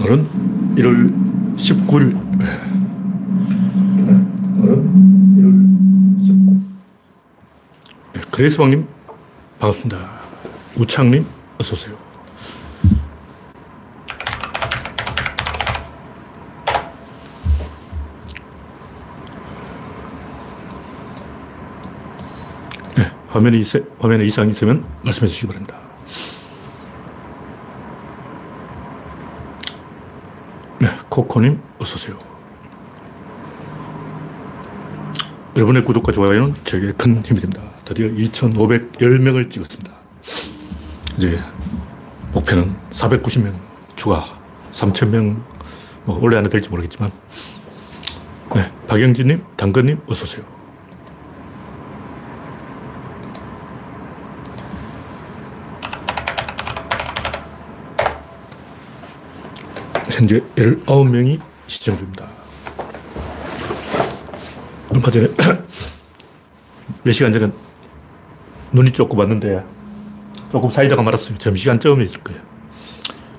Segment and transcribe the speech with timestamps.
[0.00, 0.24] 오늘은
[0.76, 1.12] 1월
[1.58, 2.16] 19일.
[4.56, 4.80] 오늘은
[5.36, 5.52] 1월
[6.26, 6.60] 19일.
[8.14, 8.88] 네, 그레이스방님,
[9.58, 9.98] 반갑습니다.
[10.78, 11.26] 우창님,
[11.58, 11.98] 어서오세요.
[22.96, 23.62] 네, 화면이,
[23.98, 25.78] 화면에 이상이 있으면 말씀해 주시기 바랍니다.
[30.78, 32.16] 네, 코코님, 어서오세요.
[35.56, 37.60] 여러분의 구독과 좋아요는 제게 큰 힘이 됩니다.
[37.84, 39.92] 드디어 2,510명을 찍었습니다.
[41.16, 41.40] 이제
[42.32, 43.52] 목표는 490명
[43.96, 44.38] 추가,
[44.70, 45.42] 3,000명,
[46.04, 47.10] 뭐 원래 안에 될지 모르겠지만.
[48.54, 50.59] 네, 박영진님, 당근님, 어서오세요.
[60.20, 62.28] 현재 19명이 시청 중입니다.
[64.90, 65.28] 얼마 전에,
[67.02, 67.50] 몇 시간 전에
[68.72, 69.64] 눈이 조금 왔는데
[70.52, 71.38] 조금 사이다가 말았어요.
[71.38, 72.38] 점시간쯤에 있을 거예요.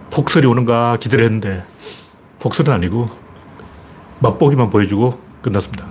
[0.09, 1.63] 폭설이 오는가 기대를 했는데
[2.39, 3.05] 폭설은 아니고
[4.17, 5.85] 맛보기만 보여주고 끝났습니다.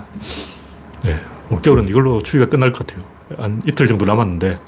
[1.04, 1.20] 네,
[1.52, 3.06] 올겨울은 이걸로 추위가 끝날 것 같아요.
[3.38, 4.58] 한 이틀 정도 남았는데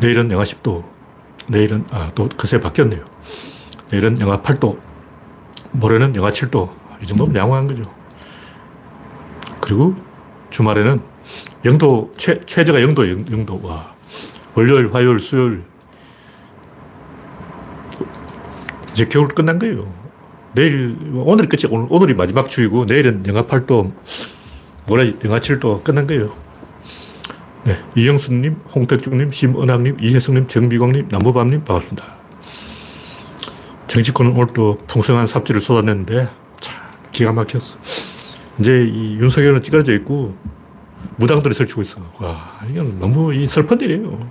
[0.00, 0.84] 내일은 영하 10도,
[1.46, 3.04] 내일은, 아, 또 그새 바뀌었네요.
[3.90, 4.78] 내일은 영하 8도,
[5.72, 6.70] 모레는 영하 7도.
[7.02, 7.82] 이 정도면 양호한 거죠.
[9.60, 9.94] 그리고
[10.50, 11.00] 주말에는
[11.64, 13.60] 영도, 최, 최저가 영도, 영, 영도.
[13.62, 13.94] 와.
[14.54, 15.62] 월요일, 화요일, 수요일.
[18.90, 19.92] 이제 겨울 끝난 거예요.
[20.54, 23.92] 내일, 오늘이 끝이, 오늘, 오늘이 마지막 추위고, 내일은 영하 8도,
[24.86, 26.34] 모레 영하 7도 끝난 거예요.
[27.64, 27.78] 네.
[27.96, 32.17] 이영수님, 홍택중님, 심은학님, 이혜성님, 정비광님, 남부밤님, 반갑습니다.
[33.88, 36.28] 정치권은 오늘 또 풍성한 삽질을 쏟아냈는데,
[36.60, 37.76] 참, 기가 막혔어.
[38.60, 40.36] 이제 이 윤석열은 찌그러져 있고,
[41.16, 42.00] 무당들이 설치고 있어.
[42.20, 44.30] 와, 이건 너무 이 슬픈 일이에요.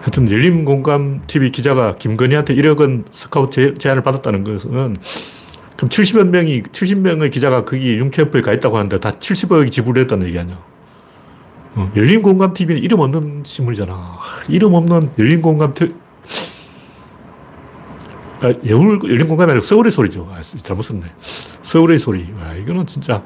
[0.00, 4.96] 하여튼, 열림공감TV 기자가 김건희한테 1억 원 스카우트 제안을 받았다는 것은,
[5.76, 10.58] 그럼 70여 명이, 70명의 기자가 거기 융캠프에 가 있다고 하는데 다 70억이 지불했다는 얘기 아니야.
[11.74, 14.18] 어, 열림공감TV는 이름 없는 신문이잖아.
[14.48, 15.74] 이름 없는 열림공감
[18.40, 20.28] 아, 여울, 열린 공감이 아니라 서울의 소리죠.
[20.32, 21.02] 아, 잘못 썼네.
[21.62, 22.32] 서울의 소리.
[22.38, 23.22] 와, 이거는 진짜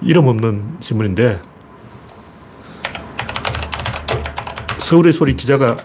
[0.00, 1.40] 이름 없는 신문인데,
[4.78, 5.76] 서울의 소리 기자가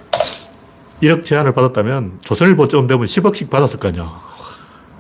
[1.02, 4.20] 1억 제안을 받았다면 조선일보쯤 되면 10억씩 받았을 거 아니야.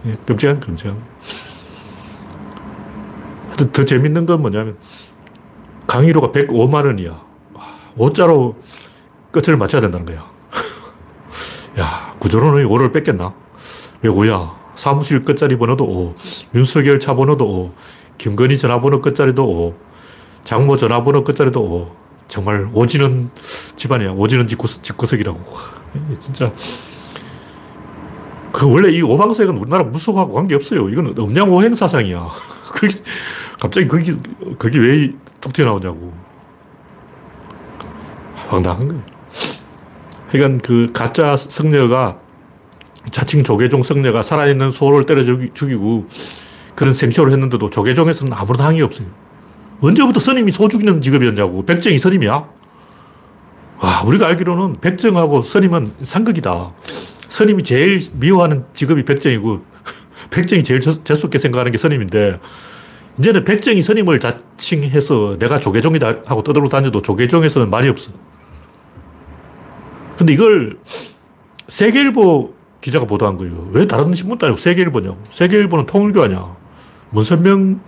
[0.05, 1.03] 예, 끔찍한 끔찍한.
[3.57, 4.77] 더, 더 재밌는 건 뭐냐면,
[5.87, 7.27] 강의료가 105만 원이야.
[7.97, 8.55] 5자로
[9.31, 10.25] 끝을 맞춰야 된다는 거야.
[11.79, 13.33] 야, 구조론의 5를 뺏겼나?
[14.01, 14.55] 왜 5야?
[14.75, 16.15] 사무실 끝자리 번호도 5,
[16.55, 17.73] 윤석열 차 번호도 5,
[18.17, 19.75] 김건희 전화번호 끝자리도 5,
[20.43, 22.07] 장모 전화번호 끝자리도 5.
[22.27, 23.29] 정말 오지는
[23.75, 24.11] 집안이야.
[24.11, 25.39] 오지는 집구석, 집구석이라고.
[26.19, 26.51] 진짜.
[28.51, 30.89] 그 원래 이 오방색은 우리나라 무속하고 관계없어요.
[30.89, 32.29] 이건 음양오행 사상이야.
[33.59, 34.15] 갑자기 거기,
[34.59, 36.13] 거기 왜툭 튀어나오냐고.
[38.35, 39.03] 황당한 거예요.
[40.31, 42.19] 그러니까 그 가짜 성녀가
[43.11, 46.07] 자칭 조계종 성녀가 살아있는 소를 때려 죽이고
[46.75, 49.07] 그런 생쇼를 했는데도 조계종에서는 아무런 항의 없어요.
[49.81, 51.65] 언제부터 스님이 소 죽이는 직업이었냐고.
[51.65, 52.31] 백정이 스님이야?
[53.79, 56.71] 와, 우리가 알기로는 백정하고 스님은 상극이다.
[57.29, 59.63] 스님이 제일 미워하는 직업이 백정이고,
[60.31, 62.39] 백정이 제일 재수없게 생각하는 게 스님인데,
[63.19, 68.11] 이제는 백정이 스님을 자칭해서 내가 조계종이다 하고 떠들고 다녀도 조계종에서는 말이 없어.
[70.17, 70.77] 근데 이걸
[71.67, 72.56] 세계일보
[72.87, 73.67] 기자가 보도한 거예요.
[73.73, 75.17] 왜 다른 신문도 아니고 세계일보냐고.
[75.29, 76.55] 세계일보는 통일교 아니야.
[77.09, 77.81] 문선명,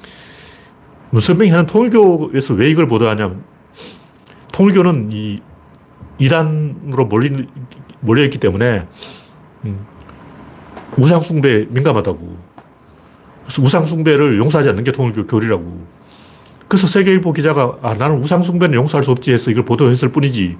[1.12, 3.46] 문선명이 하는 통일교에서 왜 이걸 보도하냐면,
[4.52, 5.40] 통일교는 이
[6.18, 7.48] 이단으로 몰린,
[8.02, 8.88] 몰려있기 때문에,
[9.64, 9.86] 음,
[10.98, 12.38] 우상숭배 민감하다고.
[13.46, 15.88] 그래서 우상숭배를 용서하지 않는 게 통일교 교리라고.
[16.68, 20.58] 그래서 세계일보 기자가, 아, 나는 우상숭배는 용서할 수 없지 해서 이걸 보도했을 뿐이지.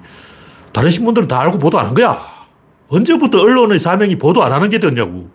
[0.72, 2.39] 다른 신문들은 다 알고 보도 안 한 거야.
[2.90, 5.30] 언제부터 언론의 사명이 보도 안 하는 게 됐냐고.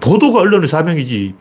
[0.00, 1.34] 보도가 언론의 사명이지.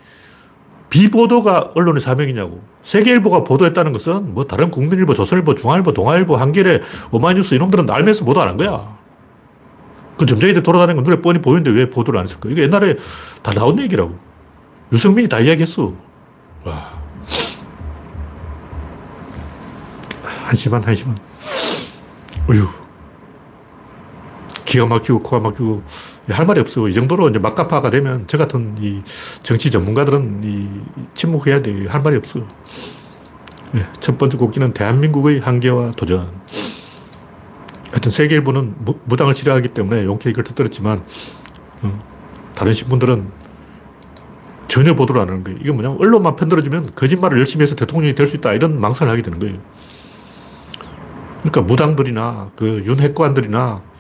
[0.89, 2.61] 비보도가 언론의 사명이냐고.
[2.83, 6.81] 세계일보가 보도했다는 것은 뭐 다른 국민일보, 조선일보, 중앙일보, 동아일보, 한겨레,
[7.11, 8.97] 오마이뉴스 이놈들은 날면서 보도 안 한 거야.
[10.17, 12.49] 그 점쟁이들 돌아다니는 건 눈에 뻔히 보이는데 왜 보도를 안 했을까?
[12.49, 12.95] 이게 옛날에
[13.41, 14.17] 다 나온 얘기라고.
[14.91, 15.93] 유승민이 다 이야기했어.
[16.65, 16.89] 와.
[20.43, 21.17] 한심한, 한심한.
[22.49, 22.80] 어휴.
[24.71, 25.83] 기가 막히고 코가 막히고
[26.29, 26.87] 할 말이 없어.
[26.87, 29.01] 이 정도로 이제 막가파가 되면 저 같은 이
[29.43, 30.69] 정치 전문가들은 이
[31.13, 31.87] 침묵해야 돼.
[31.87, 32.39] 할 말이 없어.
[33.73, 36.31] 네, 첫 번째 곡기는 대한민국의 한계와 도전.
[37.91, 41.03] 하여튼 세계일보는 무, 당을 치료하기 때문에 용케 이걸 터뜨렸지만,
[41.81, 42.03] 어,
[42.55, 43.29] 다른 신문들은
[44.69, 45.59] 전혀 보도를 안 하는 거예요.
[45.59, 48.53] 이게 뭐냐면, 언론만 편들어주면 거짓말을 열심히 해서 대통령이 될 수 있다.
[48.53, 49.57] 이런 망상을 하게 되는 거예요.
[51.39, 53.90] 그러니까 무당들이나 그 윤핵관들이나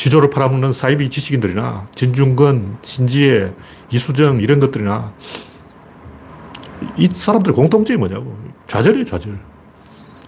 [0.00, 3.52] 지조를 팔아먹는 사이비 지식인들이나 진중권, 신지혜,
[3.90, 5.12] 이수정 이런 것들이나
[6.96, 8.34] 이 사람들의 공통점이 뭐냐고.
[8.64, 9.38] 좌절이에요, 좌절.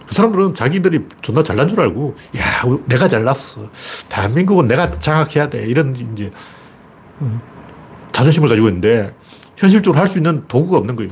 [0.05, 2.43] 그 사람들은 자기들이 존나 잘난 줄 알고, 야,
[2.85, 3.67] 내가 잘났어.
[4.09, 5.65] 대한민국은 내가 장악해야 돼.
[5.65, 6.31] 이런, 이제,
[7.19, 7.41] 어,
[8.11, 9.11] 자존심을 가지고 있는데,
[9.57, 11.11] 현실적으로 할 수 있는 도구가 없는 거예요.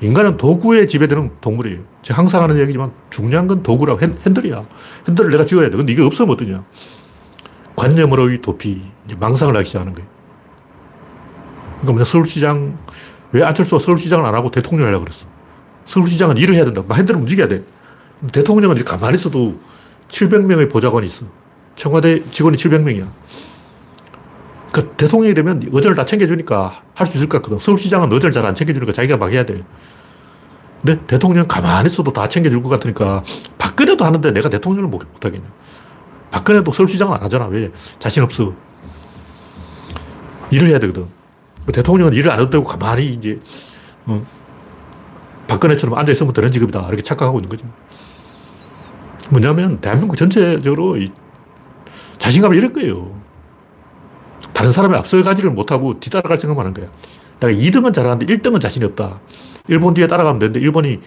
[0.00, 1.80] 인간은 도구에 지배되는 동물이에요.
[2.00, 4.62] 제가 항상 하는 얘기지만, 중요한 건 도구라고, 핸, 들이야
[5.06, 5.76] 핸들을 내가 쥐어야 돼.
[5.76, 6.64] 근데 이게 없으면 어떠냐.
[7.78, 8.82] 관념으로의 도피,
[9.18, 10.08] 망상을 하기 시작하는 거예요.
[11.76, 12.76] 그러니까 뭐냐, 서울시장,
[13.30, 15.26] 왜 안철수가 서울시장을 안 하고 대통령을 하려고 그랬어?
[15.86, 16.82] 서울시장은 일을 해야 된다.
[16.86, 17.62] 마인드로 움직여야 돼.
[18.32, 19.60] 대통령은 이렇게 가만히 있어도
[20.08, 21.26] 700명의 보좌관이 있어.
[21.76, 23.08] 청와대 직원이 700명이야.
[24.72, 27.60] 그 대통령이 되면 의전을 다 챙겨주니까 할 수 있을 것 같거든.
[27.60, 29.64] 서울시장은 의전을 잘 안 챙겨주니까 자기가 막 해야 돼.
[30.82, 33.22] 근데 대통령 가만히 있어도 다 챙겨줄 것 같으니까
[33.58, 35.46] 박근혜도 하는데 내가 대통령을 못, 하겠냐.
[36.30, 37.46] 박근혜도 서울 시장은 안 하잖아.
[37.46, 37.70] 왜?
[37.98, 38.54] 자신 없어.
[40.50, 41.06] 일을 해야 되거든.
[41.72, 43.40] 대통령은 일을 안 해도 되고 가만히 이제,
[44.06, 44.24] 어,
[45.46, 46.86] 박근혜처럼 앉아있으면 되는 직업이다.
[46.88, 47.66] 이렇게 착각하고 있는 거죠.
[49.30, 50.96] 뭐냐면, 대한민국 전체적으로
[52.18, 53.18] 자신감을 잃은 거예요.
[54.52, 56.90] 다른 사람이 앞서가지를 못하고 뒤따라갈 생각만 하는 거야.
[57.40, 59.20] 내가 2등은 잘하는데 1등은 자신이 없다.
[59.68, 61.00] 일본 뒤에 따라가면 되는데 일본이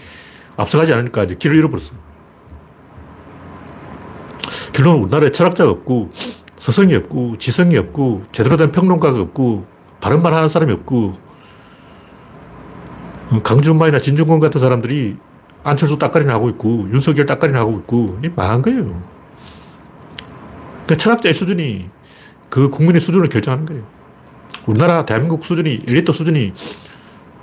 [0.57, 1.91] 앞서가지 않으니까 이제 길을 잃어버렸어.
[4.73, 6.12] 결론은 우리나라에 철학자가 없고,
[6.59, 9.65] 서성이 없고, 지성이 없고, 제대로 된 평론가가 없고,
[10.00, 11.13] 바른 말 하는 사람이 없고,
[13.31, 15.18] 어, 강준마이나 진중권 같은 사람들이
[15.63, 19.01] 안철수 따까리나 하고 있고, 윤석열 따까리나 하고 있고, 이 망한 거예요.
[20.88, 21.89] 그 철학자의 수준이
[22.50, 23.83] 그 국민의 수준을 결정하는 거예요.
[24.65, 26.53] 우리나라 대한민국 수준이, 엘리트 수준이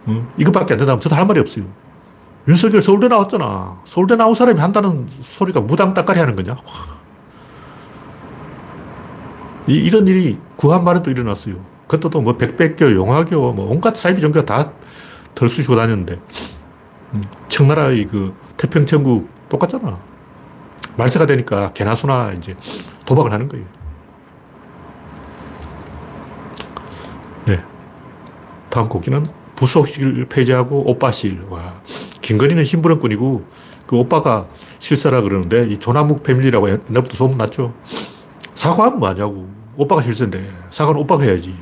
[0.06, 1.64] 어, 이것밖에 안 된다면 저도 할 말이 없어요.
[2.46, 3.80] 윤석열 서울대 나왔잖아.
[3.84, 6.56] 서울대 나온 사람이 한다는 소리가 무당 따까리 하는 거냐?
[9.68, 11.56] 이, 이런 일이 구한말에 또 일어났어요.
[11.86, 14.72] 그것도 뭐 백백교, 용화교, 뭐 온갖 사이비 종교가 다
[15.34, 16.20] 덜쑤시고 다녔는데,
[17.14, 19.98] 음, 청나라의 그 태평천국 똑같잖아.
[20.96, 22.56] 말세가 되니까 개나 소나 이제
[23.06, 23.64] 도박을 하는 거예요.
[27.46, 27.62] 네.
[28.68, 29.24] 다음 곡기는
[29.56, 31.44] 부속실 폐지하고 오빠실.
[31.48, 31.80] 와.
[32.20, 33.44] 김건희는 심부름꾼이고
[33.86, 34.46] 그 오빠가
[34.80, 37.72] 실세라 그러는데 이 조나묵 패밀리라고 옛날부터 소문났죠.
[38.54, 39.57] 사과하면 뭐하냐고.
[39.78, 41.56] 오빠가 실세인데 사과는 오빠가 해야지.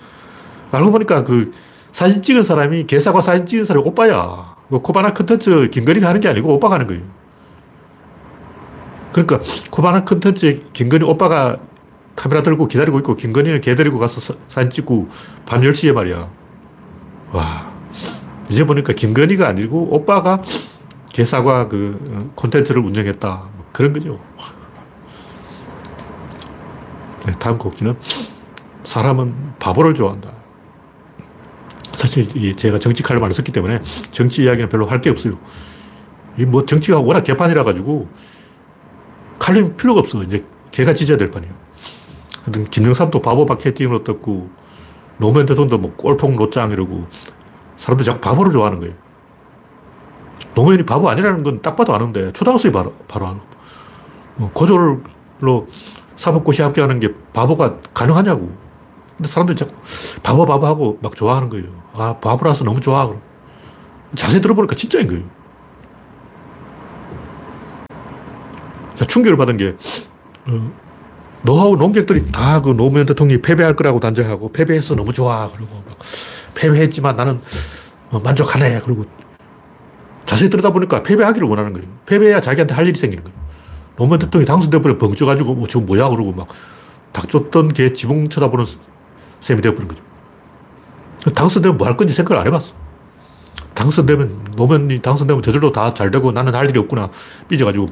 [0.70, 1.50] 알고 보니까 그
[1.90, 4.56] 사진 찍은 사람이 개사과 사진 찍은 사람이 오빠야.
[4.68, 7.02] 뭐 코바나 컨텐츠 김건희가 하는 게 아니고 오빠가 하는 거예요.
[9.12, 11.56] 그러니까 코바나 컨텐츠에 김건희 오빠가
[12.14, 15.08] 카메라 들고 기다리고 있고 김건희는 개 데리고 가서 사, 사진 찍고
[15.46, 16.28] 밤 10시에 말이야.
[17.32, 17.72] 와.
[18.50, 20.42] 이제 보니까 김건희가 아니고 오빠가
[21.12, 23.28] 개사과 그 어, 콘텐츠를 운영했다.
[23.56, 24.20] 뭐 그런 거죠.
[27.26, 27.96] 네, 다음 곡기는
[28.84, 30.30] 사람은 바보를 좋아한다.
[31.92, 33.80] 사실 제가 정치 칼을 많이 썼기 때문에
[34.10, 35.34] 정치 이야기는 별로 할 게 없어요.
[36.48, 38.08] 뭐 정치가 워낙 개판이라 가지고
[39.38, 40.22] 칼럼 필요가 없어.
[40.22, 41.54] 이제 개가 짖어야 될 판이에요.
[42.44, 44.50] 하여튼 김영삼도 바보 마케팅으로 떴고
[45.18, 47.06] 노무현 대통령도 뭐 꼴통 노짱 이러고
[47.76, 48.94] 사람들이 자꾸 바보를 좋아하는 거예요.
[50.54, 53.40] 노무현이 바보 아니라는 건 딱 봐도 아는데 초등학생이 바로, 바로 아는
[54.36, 55.00] 뭐 고졸로
[56.16, 58.50] 사법고시 합격하는 게 바보가 가능하냐고.
[59.16, 59.72] 근데 사람들이 자꾸
[60.22, 61.66] 바보 바보 하고 막 좋아하는 거예요.
[61.94, 63.10] 아, 바보라서 너무 좋아.
[64.14, 65.22] 자세히 들어보니까 진짜인 거예요.
[68.94, 69.76] 자, 충격을 받은 게,
[70.46, 70.72] 어,
[71.42, 75.48] 너하고 농객들이 다 그 노무현 대통령이 패배할 거라고 단정하고, 패배해서 너무 좋아.
[75.54, 75.96] 그리고 막,
[76.54, 77.40] 패배했지만 나는
[78.10, 78.80] 어, 만족하네.
[78.84, 79.04] 그리고
[80.24, 81.86] 자세히 들여다보니까 패배하기를 원하는 거예요.
[82.06, 83.36] 패배해야 자기한테 할 일이 생기는 거예요.
[83.96, 86.08] 노무현 대통령이 당선돼버려 벙쪄가지고, 뭐, 지금 뭐야?
[86.08, 86.48] 그러고 막,
[87.12, 88.64] 닥쳤던 개 지붕 쳐다보는
[89.40, 90.02] 셈이 되어버린 거죠.
[91.34, 92.74] 당선되면 뭐 할 건지 생각을 안 해봤어.
[93.74, 97.10] 당선되면, 노무현이 당선되면 저절로 다 잘 되고 나는 할 일이 없구나.
[97.48, 97.86] 삐져가지고,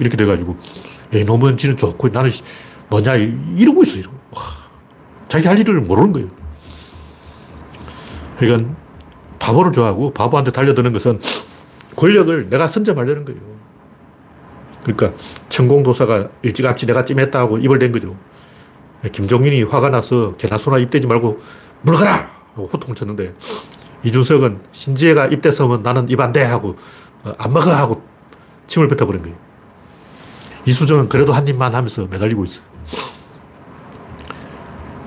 [0.00, 0.56] 이렇게 돼가지고,
[1.12, 2.30] 에이, 노무현 지는 좋고 나는
[2.88, 4.16] 뭐냐, 이러고 있어, 이러고.
[4.32, 4.42] 와,
[5.28, 6.28] 자기 할 일을 모르는 거예요.
[8.38, 8.70] 그러니까,
[9.38, 11.20] 바보를 좋아하고 바보한테 달려드는 것은
[11.96, 13.40] 권력을 내가 선점하려는 거예요.
[14.82, 15.12] 그러니까,
[15.48, 18.16] 천공도사가 일찌감치 내가 찜했다고 입을 댄 거죠.
[19.12, 21.38] 김종인이 화가 나서 개나 소나 입대지 말고
[21.82, 22.30] 물러가라!
[22.54, 23.34] 하고 호통을 쳤는데
[24.02, 26.42] 이준석은 신지혜가 입대 서면 나는 입 안 돼!
[26.42, 26.76] 하고
[27.24, 27.70] 어, 안 먹어!
[27.72, 28.02] 하고
[28.66, 29.36] 침을 뱉어버린 거예요.
[30.66, 32.60] 이수정은 그래도 한 입만 하면서 매달리고 있어.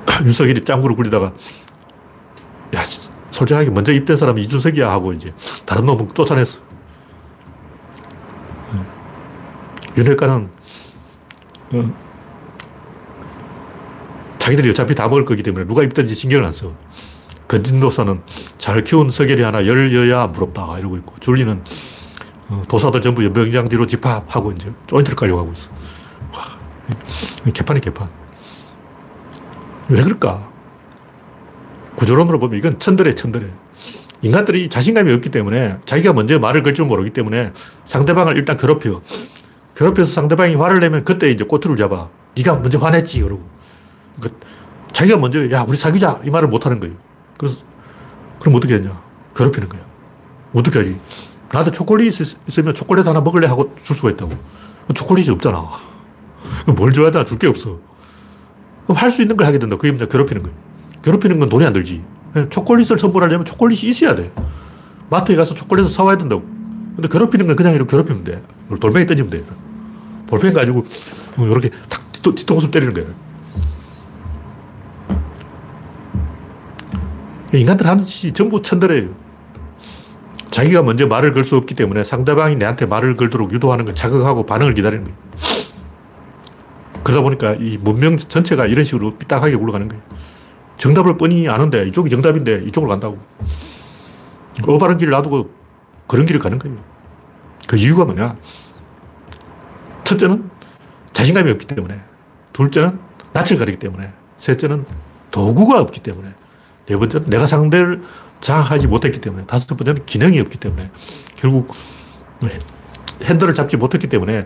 [0.25, 1.33] 윤석열이 짱구를 굴리다가
[2.75, 2.83] 야
[3.31, 5.33] 솔직하게 먼저 입된 사람이 이준석이야 하고 이제
[5.65, 6.59] 다른 놈은 쫓아냈어.
[9.97, 10.49] 윤핵관은
[11.73, 11.93] 어,
[14.39, 16.73] 자기들이 어차피 다 먹을 거기 때문에 누가 입든지 신경을 안 써.
[17.47, 18.21] 건진도사는
[18.57, 21.61] 잘 키운 서결이 하나 열 여야 부럽다 이러고 있고 줄리는
[22.49, 25.69] 어, 도사들 전부 연병장 뒤로 집합하고 이제 조인트를 깔려고 하고 있어.
[26.33, 28.09] 와, 개판이 개판.
[29.89, 30.51] 왜 그럴까?
[31.95, 33.47] 구조론으로 보면 이건 천들에 천들에.
[34.21, 37.51] 인간들이 자신감이 없기 때문에 자기가 먼저 말을 걸 줄 모르기 때문에
[37.85, 39.01] 상대방을 일단 괴롭혀.
[39.75, 42.09] 괴롭혀서 상대방이 화를 내면 그때 이제 꼬투를 잡아.
[42.35, 43.43] 네가 먼저 화냈지 그러고.
[44.19, 44.45] 그러니까
[44.91, 46.95] 자기가 먼저 야 우리 사귀자 이 말을 못 하는 거예요.
[47.37, 47.57] 그래서
[48.39, 49.01] 그럼 어떻게 하냐?
[49.35, 49.81] 괴롭히는 거야.
[50.53, 50.99] 어떻게 하지?
[51.51, 52.13] 나한테 초콜릿
[52.47, 54.31] 있으면 초콜릿 하나 먹을래 하고 줄 수가 있다고.
[54.93, 55.69] 초콜릿이 없잖아.
[56.75, 57.79] 뭘 줘야 되나 줄 게 없어.
[58.85, 59.75] 그럼 할 수 있는 걸 하게 된다.
[59.77, 60.05] 그게 뭐냐?
[60.07, 60.55] 괴롭히는 거예요.
[61.03, 62.03] 괴롭히는 건 돈이 안 들지.
[62.49, 64.31] 초콜릿을 선물하려면 초콜릿이 있어야 돼.
[65.09, 66.43] 마트에 가서 초콜릿을 사와야 된다고.
[66.95, 68.43] 근데 괴롭히는 건 그냥 이렇게 괴롭히면 돼.
[68.79, 69.43] 돌멩이 던지면 돼.
[70.27, 70.83] 볼펜 가지고
[71.37, 73.05] 이렇게 탁 뒤통수를 때리는 거야.
[77.53, 79.09] 인간들 하는 짓이 전부 천대래요.
[80.49, 84.73] 자기가 먼저 말을 걸 수 없기 때문에 상대방이 내한테 말을 걸도록 유도하는 걸 자극하고 반응을
[84.73, 85.17] 기다리는 거예요.
[87.03, 90.01] 그러다 보니까 이 문명 전체가 이런 식으로 삐딱하게 굴러가는 거예요.
[90.77, 93.17] 정답을 뻔히 아는데 이쪽이 정답인데 이쪽으로 간다고.
[94.67, 95.49] 어바른 길을 놔두고
[96.07, 96.77] 그런 길을 가는 거예요.
[97.67, 98.35] 그 이유가 뭐냐?
[100.03, 100.49] 첫째는
[101.13, 102.01] 자신감이 없기 때문에,
[102.51, 102.99] 둘째는
[103.33, 104.85] 낯을 가리기 때문에, 셋째는
[105.31, 106.33] 도구가 없기 때문에,
[106.87, 108.03] 네 번째는 내가 상대를
[108.41, 110.91] 장악하지 못했기 때문에, 다섯 번째는 기능이 없기 때문에,
[111.35, 111.73] 결국
[113.23, 114.45] 핸들을 잡지 못했기 때문에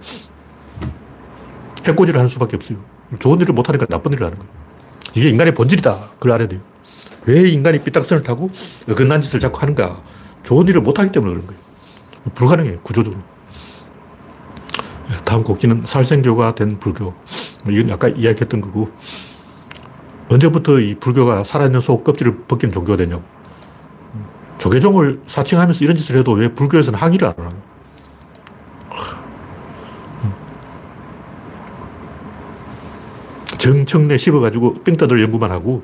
[1.85, 2.77] 해코지를 하는 수밖에 없어요.
[3.19, 4.51] 좋은 일을 못하니까 나쁜 일을 하는 거예요.
[5.15, 6.09] 이게 인간의 본질이다.
[6.19, 6.61] 그걸 알아야 돼요.
[7.25, 8.49] 왜 인간이 삐딱선을 타고
[8.89, 10.01] 어긋난 짓을 자꾸 하는가?
[10.47, 11.61] 좋은 일을 못하기 때문에 그런 거예요.
[12.33, 12.79] 불가능해요.
[12.79, 13.21] 구조적으로.
[15.25, 17.13] 다음 곡지는 살생교가 된 불교.
[17.63, 18.89] 뭐 이건 아까 이야기했던 거고.
[20.29, 23.23] 언제부터 이 불교가 살아있는 소 껍질을 벗긴 종교가 되냐고.
[24.57, 27.61] 조계종을 사칭하면서 이런 짓을 해도 왜 불교에서는 항의를 안 하나요?
[33.57, 35.83] 정청래 씹어가지고 삥떠들 연구만 하고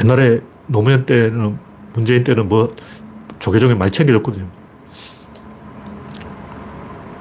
[0.00, 2.68] 옛날에 노무현 때는 문재인 때는 뭐
[3.38, 4.46] 조계종에 많이 챙겨줬거든요.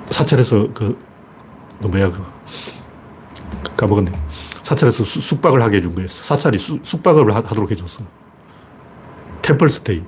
[0.09, 0.99] 사찰에서 그,
[1.81, 2.23] 그 뭐야, 그,
[3.77, 4.11] 까먹었네.
[4.63, 6.07] 사찰에서 수, 숙박을 하게 해준 거예요.
[6.07, 8.03] 사찰이 수, 숙박을 하, 도록 해줬어.
[9.41, 10.03] 템플 스테이.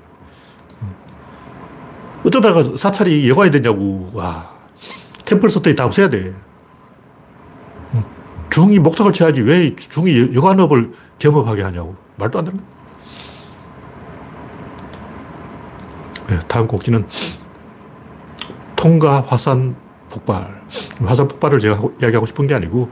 [2.26, 4.10] 어쩌다가 사찰이 여관이 되냐고.
[4.14, 4.50] 와.
[5.26, 6.34] 템플 스테이 다 없애야 돼.
[8.50, 11.96] 중이 목탁을 쳐야지 왜 중이 여관업을 겸업하게 하냐고.
[12.16, 12.75] 말도 안 되는 거야.
[16.48, 17.08] 다음 곡지는
[18.76, 19.76] 통가 화산
[20.10, 20.62] 폭발.
[21.04, 22.90] 화산 폭발을 제가 이야기하고 싶은 게 아니고,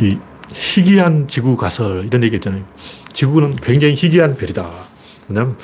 [0.00, 0.18] 이
[0.52, 2.62] 희귀한 지구 가설, 이런 얘기 있잖아요.
[3.12, 4.68] 지구는 굉장히 희귀한 별이다.
[5.28, 5.56] 왜냐면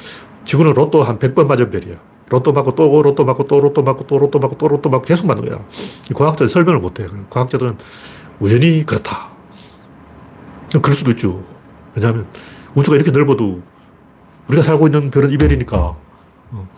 [0.44, 1.97] 지구는 로또 한 100번 맞은 별이야.
[2.28, 5.26] 로또 맞고 또 로또 맞고 또 로또 맞고 또 로또 맞고 또 로또 맞고 계속
[5.26, 5.62] 맞는 거야.
[6.14, 7.06] 과학자들 설명을 못 해.
[7.28, 7.76] 과학자들은
[8.40, 9.28] 우연히 그렇다.
[10.80, 11.44] 그럴 수도 있죠.
[11.94, 12.26] 왜냐하면
[12.75, 13.61] 우주가 이렇게 넓어도
[14.49, 15.76] 우리가 살고 있는 별은 이별이니까.
[15.76, 16.68] 어.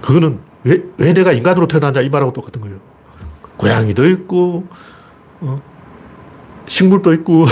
[0.00, 2.78] 그거는 왜, 왜 내가 인간으로 태어났냐 이 말하고 똑같은 거예요.
[3.56, 4.66] 고양이도 있고,
[5.40, 5.60] 어,
[6.66, 7.46] 식물도 있고,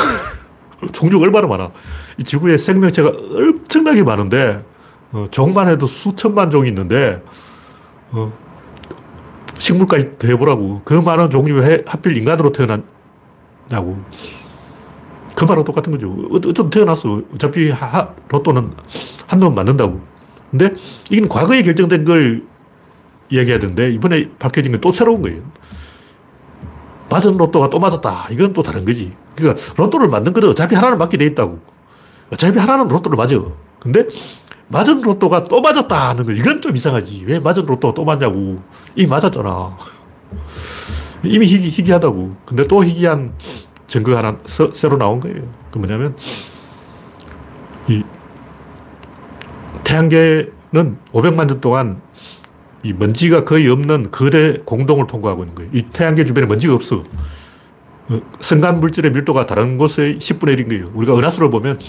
[0.93, 1.71] 종류가 얼마나 많아.
[2.19, 4.65] 이 지구에 생명체가 엄청나게 많은데,
[5.13, 7.23] 어, 종만 해도 수천만 종이 있는데,
[8.13, 8.33] 어,
[9.59, 10.83] 식물까지 더해보라고.
[10.85, 14.03] 그 많은 종류에 하필 인간으로 태어났냐고.
[15.35, 16.15] 그 말하고 똑같은 거죠.
[16.33, 17.23] 어쨌든 태어났어.
[17.35, 18.73] 어차피 하, 로또는
[19.27, 20.01] 한 놈 맞는다고.
[20.51, 20.75] 근데
[21.11, 22.43] 이건 과거에 결정된 걸
[23.31, 25.43] 이야기해야 되는데 이번에 밝혀진 건 또 새로운 거예요.
[27.09, 28.29] 맞은 로또가 또 맞았다.
[28.31, 29.13] 이건 또 다른 거지.
[29.37, 31.59] 그러니까 로또를 맞는 거는 어차피 하나는 맞게 돼 있다고.
[32.33, 33.37] 어차피 하나는 로또를 맞아.
[33.81, 34.07] 근데
[34.69, 37.25] 맞은 로또가 또 맞았다 하는 거 이건 좀 이상하지.
[37.27, 38.61] 왜 맞은 로또가 또 맞냐고.
[38.95, 39.77] 이미 맞았잖아.
[41.25, 42.37] 이미 희귀, 희귀하다고.
[42.47, 43.33] 근데 또 희귀한
[43.91, 45.43] 증거 하나 서, 새로 나온 거예요.
[45.73, 46.17] 그 뭐냐면
[47.89, 48.05] 이
[49.83, 52.01] 태양계는 500만 년 동안
[52.85, 55.71] 이 먼지가 거의 없는 거대 공동을 통과하고 있는 거예요.
[55.75, 57.05] 이 태양계 주변에 먼지가 없어.
[58.41, 60.91] 성간 물질의 밀도가 다른 곳의 10분의 1인 거예요.
[60.95, 61.81] 우리가 은하수를 보면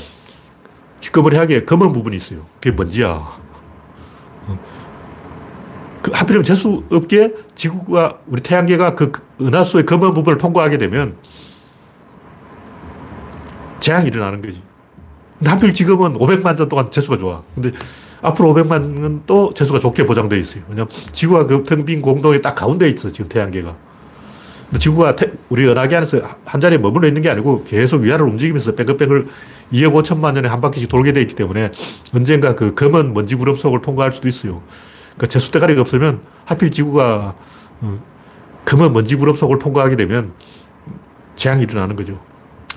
[1.02, 2.48] 희꺼머리하게 검은 부분이 있어요.
[2.60, 3.10] 그게 먼지야.
[3.10, 4.60] 어.
[6.02, 11.16] 그 하필이면 재수 없게 지구가, 우리 태양계가 그 은하수의 검은 부분을 통과하게 되면
[13.82, 14.62] 재앙이 일어나는 거지.
[15.40, 17.42] 근데 하필 지금은 500만 년 동안 재수가 좋아.
[17.54, 17.72] 근데
[18.22, 20.64] 앞으로 500만 년 또 재수가 좋게 보장되어 있어요.
[20.70, 23.76] 왜냐면 지구가 그텅빈 공동의 딱 가운데에 있어, 지금 태양계가.
[24.80, 29.28] 지구가 태, 우리 은하계 안에서 한 자리에 머물러 있는 게 아니고 계속 위아래로 움직이면서 뺑글뺑글
[29.74, 31.72] 2억 5천만 년에 한 바퀴씩 돌게 되어 있기 때문에
[32.14, 34.62] 언젠가 그 검은 먼지 구름 속을 통과할 수도 있어요.
[35.16, 37.36] 그러니까 재수 대가리가 없으면 하필 지구가
[37.82, 38.00] 어,
[38.64, 40.32] 검은 먼지 구름 속을 통과하게 되면
[41.36, 42.20] 재앙이 일어나는 거죠.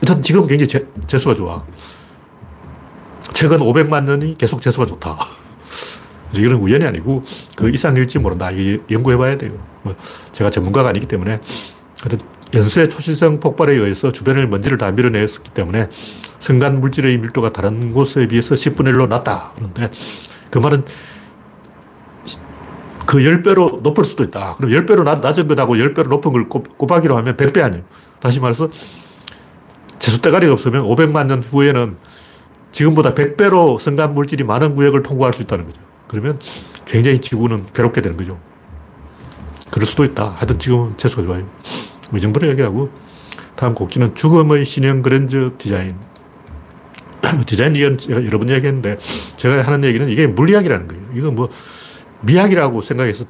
[0.05, 1.65] 어쨌든 지금 굉장히 재, 재수가 좋아.
[3.33, 5.17] 최근 500만 년이 계속 재수가 좋다.
[6.37, 7.25] 이건 우연이 아니고
[7.57, 8.51] 그 이상일지 모른다.
[8.51, 9.53] 이 연구해 봐야 돼요.
[9.83, 9.97] 뭐
[10.33, 11.41] 제가 전문가가 아니기 때문에
[12.53, 15.89] 연쇄 초신성 폭발에 의해서 주변을 먼지를 다 밀어냈기 때문에
[16.39, 19.53] 성간 물질의 밀도가 다른 곳에 비해서 10분의 1로 낮다.
[19.57, 19.91] 그런데
[20.51, 20.85] 그 말은
[23.07, 24.55] 그 10배로 높을 수도 있다.
[24.57, 27.85] 그럼 10배로 낮 은 것하고 10배로 높은 걸 곱하기로 하면 100배 아니에요.
[28.21, 28.69] 다시 말해서
[29.99, 31.97] 재수대가리가 없으면 500만 년 후에는
[32.73, 35.81] 지금보다 100배로 성간 물질이 많은 구역을 통과할 수 있다는 거죠.
[36.09, 36.39] 그러면
[36.85, 38.39] 굉장히 지구는 괴롭게 되는 거죠.
[39.71, 40.31] 그럴 수도 있다.
[40.37, 41.49] 하여튼 지금은 재수가 좋아요.
[42.15, 42.91] 이 정도로 얘기하고
[43.57, 45.97] 다음 곡기는 죽음의 신형 그랜저 디자인.
[47.47, 48.99] 디자인 얘기는 제가 여러 번 얘기했는데
[49.37, 51.03] 제가 하는 얘기는 이게 물리학이라는 거예요.
[51.15, 51.49] 이거 뭐
[52.23, 53.25] 미학이라고 생각해서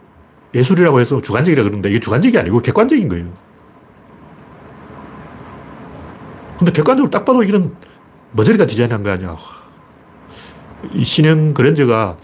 [0.54, 3.32] 예술이라고 해서 주관적이라 그러는데 이게 주관적이 아니고 객관적인 거예요.
[6.58, 7.74] 근데 객관적으로 딱 봐도 이런
[8.32, 9.36] 머저리가 디자인한 거 아니야.
[10.92, 12.16] 이 신형 그랜저가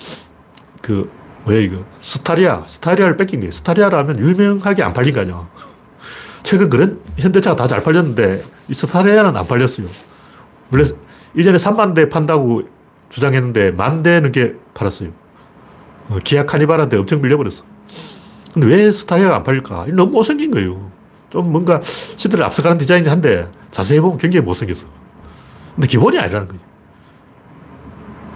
[0.83, 1.11] 그
[1.45, 3.53] 뭐야 이거 스타리아 스타리아를 베낀 거예요.
[3.53, 5.49] 스타리아라면 유명하게 안 팔린 거 아니야.
[6.43, 9.87] 최근 그런 현대차가 다 잘 팔렸는데 이 스타리아는 안 팔렸어요.
[10.73, 10.85] 원래
[11.37, 12.63] 1년에 3만 대 판다고
[13.09, 15.11] 주장했는데 만 대 넘게 팔았어요.
[16.09, 17.63] 어, 기아 카니발한테 엄청 밀려버렸어.
[18.55, 19.87] 근데 왜 스타리아가 안 팔릴까?
[19.93, 20.91] 너무 못생긴 거예요.
[21.31, 24.87] 좀 뭔가 시대를 앞서가는 디자인이 한데 자세히 보면 굉장히 못생겼어.
[25.75, 26.63] 근데 기본이 아니라는 거예요.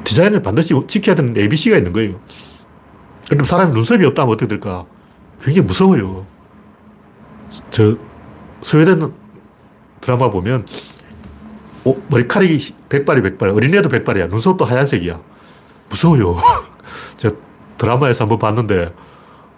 [0.04, 2.20] 디자인을 반드시 지켜야 되는 ABC가 있는 거예요.
[3.28, 4.84] 그럼 사람이 눈썹이 없다면 어떻게 될까?
[5.40, 6.26] 굉장히 무서워요.
[7.70, 7.96] 저,
[8.62, 9.12] 스웨덴
[10.00, 10.66] 드라마 보면,
[11.84, 14.26] 오, 머리카락이 백발이 백발, 어린애도 백발이야.
[14.26, 15.18] 눈썹도 하얀색이야.
[15.88, 16.36] 무서워요.
[17.16, 17.34] 제가
[17.78, 18.94] 드라마에서 한번 봤는데,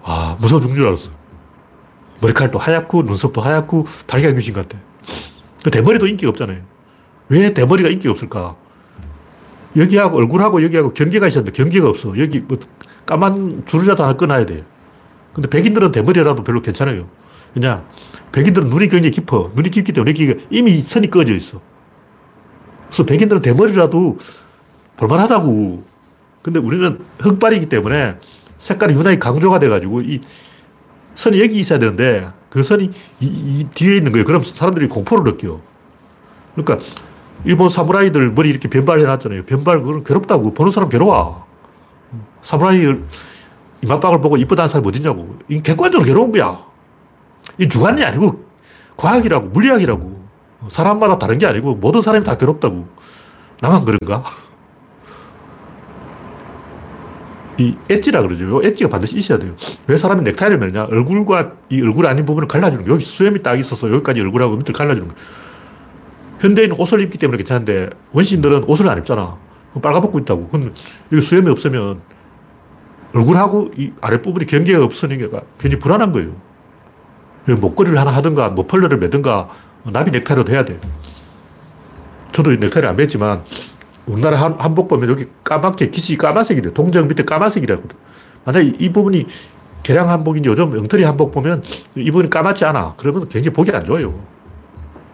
[0.02, 1.10] 와, 무서워 죽는 줄 알았어.
[2.20, 4.78] 머리카락도 하얗고, 눈썹도 하얗고, 달걀 귀신 같아.
[5.66, 6.60] 그 대머리도 인기가 없잖아요.
[7.28, 8.54] 왜 대머리가 인기가 없을까?
[9.74, 12.16] 여기하고 얼굴하고 여기하고 경계가 있었는데 경계가 없어.
[12.20, 12.56] 여기 뭐
[13.04, 14.64] 까만 줄이라도 하나 끊어야 돼.
[15.32, 17.08] 근데 백인들은 대머리라도 별로 괜찮아요.
[17.56, 17.84] 왜냐?
[18.30, 19.50] 백인들은 눈이 굉장히 깊어.
[19.56, 20.14] 눈이 깊기 때문에
[20.50, 21.60] 이미 선이 꺼져 있어.
[22.86, 24.18] 그래서 백인들은 대머리라도
[24.98, 25.84] 볼만하다고.
[26.42, 28.18] 근데 우리는 흑발이기 때문에
[28.58, 30.20] 색깔이 유난히 강조가 돼가지고 이
[31.16, 34.24] 선이 여기 있어야 되는데 그 선이 이, 이 뒤에 있는 거예요.
[34.24, 35.60] 그럼 사람들이 공포를 느껴.
[36.54, 36.84] 그러니까
[37.44, 39.44] 일본 사무라이들 머리 이렇게 변발 해놨잖아요.
[39.44, 40.54] 변발, 그건 괴롭다고.
[40.54, 41.46] 보는 사람 괴로워.
[42.42, 42.96] 사무라이
[43.82, 45.38] 이마박을 보고 이쁘다는 사람이 어딨냐고.
[45.48, 46.64] 이 객관적으로 괴로운 거야.
[47.58, 48.44] 이 주관이 아니고
[48.96, 50.26] 과학이라고, 물리학이라고.
[50.68, 52.86] 사람마다 다른 게 아니고 모든 사람이 다 괴롭다고.
[53.60, 54.24] 나만 그런가?
[57.58, 58.60] 이 엣지라 그러죠.
[58.62, 59.54] 엣지가 반드시 있어야 돼요.
[59.88, 60.84] 왜 사람이 넥타이를 매냐?
[60.84, 62.94] 얼굴과 이 얼굴 아닌 부분을 갈라주는 거예요.
[62.94, 65.20] 여기 수염이 딱 있어서 여기까지 얼굴하고 밑을 갈라주는 거예요.
[66.40, 69.36] 현대인은 옷을 입기 때문에 괜찮은데 원시인들은 옷을 안 입잖아.
[69.80, 70.48] 빨가벗고 있다고.
[70.48, 70.74] 그럼
[71.12, 72.00] 여기 수염이 없으면
[73.14, 76.32] 얼굴하고 이 아랫부분이 경계가 없으니까 굉장히 불안한 거예요.
[77.46, 79.48] 목걸이를 하나 하든가 머펄러를 매든가
[79.84, 80.78] 나비 넥타이라도 해야 돼.
[82.32, 83.42] 저도 넥타이를 안 맸지만
[84.06, 86.72] 우리나라 한, 한복 보면 여기 까맣게 깃이 까만색이래.
[86.72, 87.82] 동정 밑에 까만색이라고.
[88.44, 89.26] 만약 이, 이 부분이
[89.82, 91.62] 개량 한복인지 요즘 엉터리 한복 보면
[91.96, 92.94] 이 부분이 까맣지 않아.
[92.96, 94.14] 그러면 굉장히 보기 안 좋아요.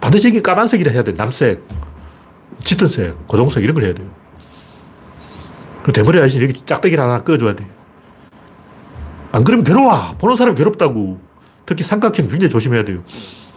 [0.00, 1.12] 반드시 이게 까만색이라 해야 돼.
[1.12, 1.62] 남색,
[2.60, 4.08] 짙은색, 고동색 이런 걸 해야 돼요.
[5.82, 7.66] 그 대머리 아저씨 여기 짝대기를 하나 꺼줘야 돼.
[9.32, 10.16] 안 그러면 괴로워.
[10.18, 11.18] 보는 사람 괴롭다고.
[11.64, 13.02] 특히 삼각형 굉장히 조심해야 돼요.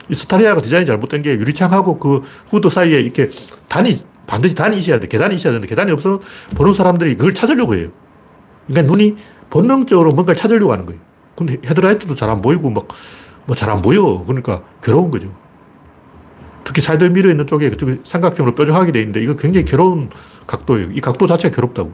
[0.07, 3.29] 이 스타리아가 디자인이 잘못된 게 유리창하고 그 후드 사이에 이렇게
[3.67, 3.95] 단이,
[4.27, 5.07] 반드시 단이 있어야 돼.
[5.07, 6.19] 계단이 있어야 되는데 계단이 없어
[6.55, 7.89] 보는 사람들이 그걸 찾으려고 해요.
[8.67, 9.15] 그러니까 눈이
[9.49, 10.99] 본능적으로 뭔가를 찾으려고 하는 거예요.
[11.35, 12.87] 근데 헤드라이트도 잘 안 보이고 막,
[13.45, 14.23] 뭐 잘 안 보여.
[14.25, 15.31] 그러니까 괴로운 거죠.
[16.63, 20.09] 특히 사이드 미러 있는 쪽에 그쪽에 삼각형으로 뾰족하게 돼 있는데 이거 굉장히 괴로운
[20.47, 20.89] 각도예요.
[20.93, 21.93] 이 각도 자체가 괴롭다고.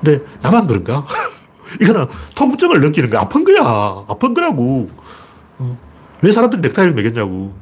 [0.00, 1.06] 근데 나만 그런가?
[1.80, 3.22] 이거는 통증을 느끼는 거야.
[3.22, 3.60] 아픈 거야.
[4.08, 4.88] 아픈 거라고.
[5.58, 5.78] 어.
[6.22, 7.54] 왜 사람들이 넥타이를 매겠냐고.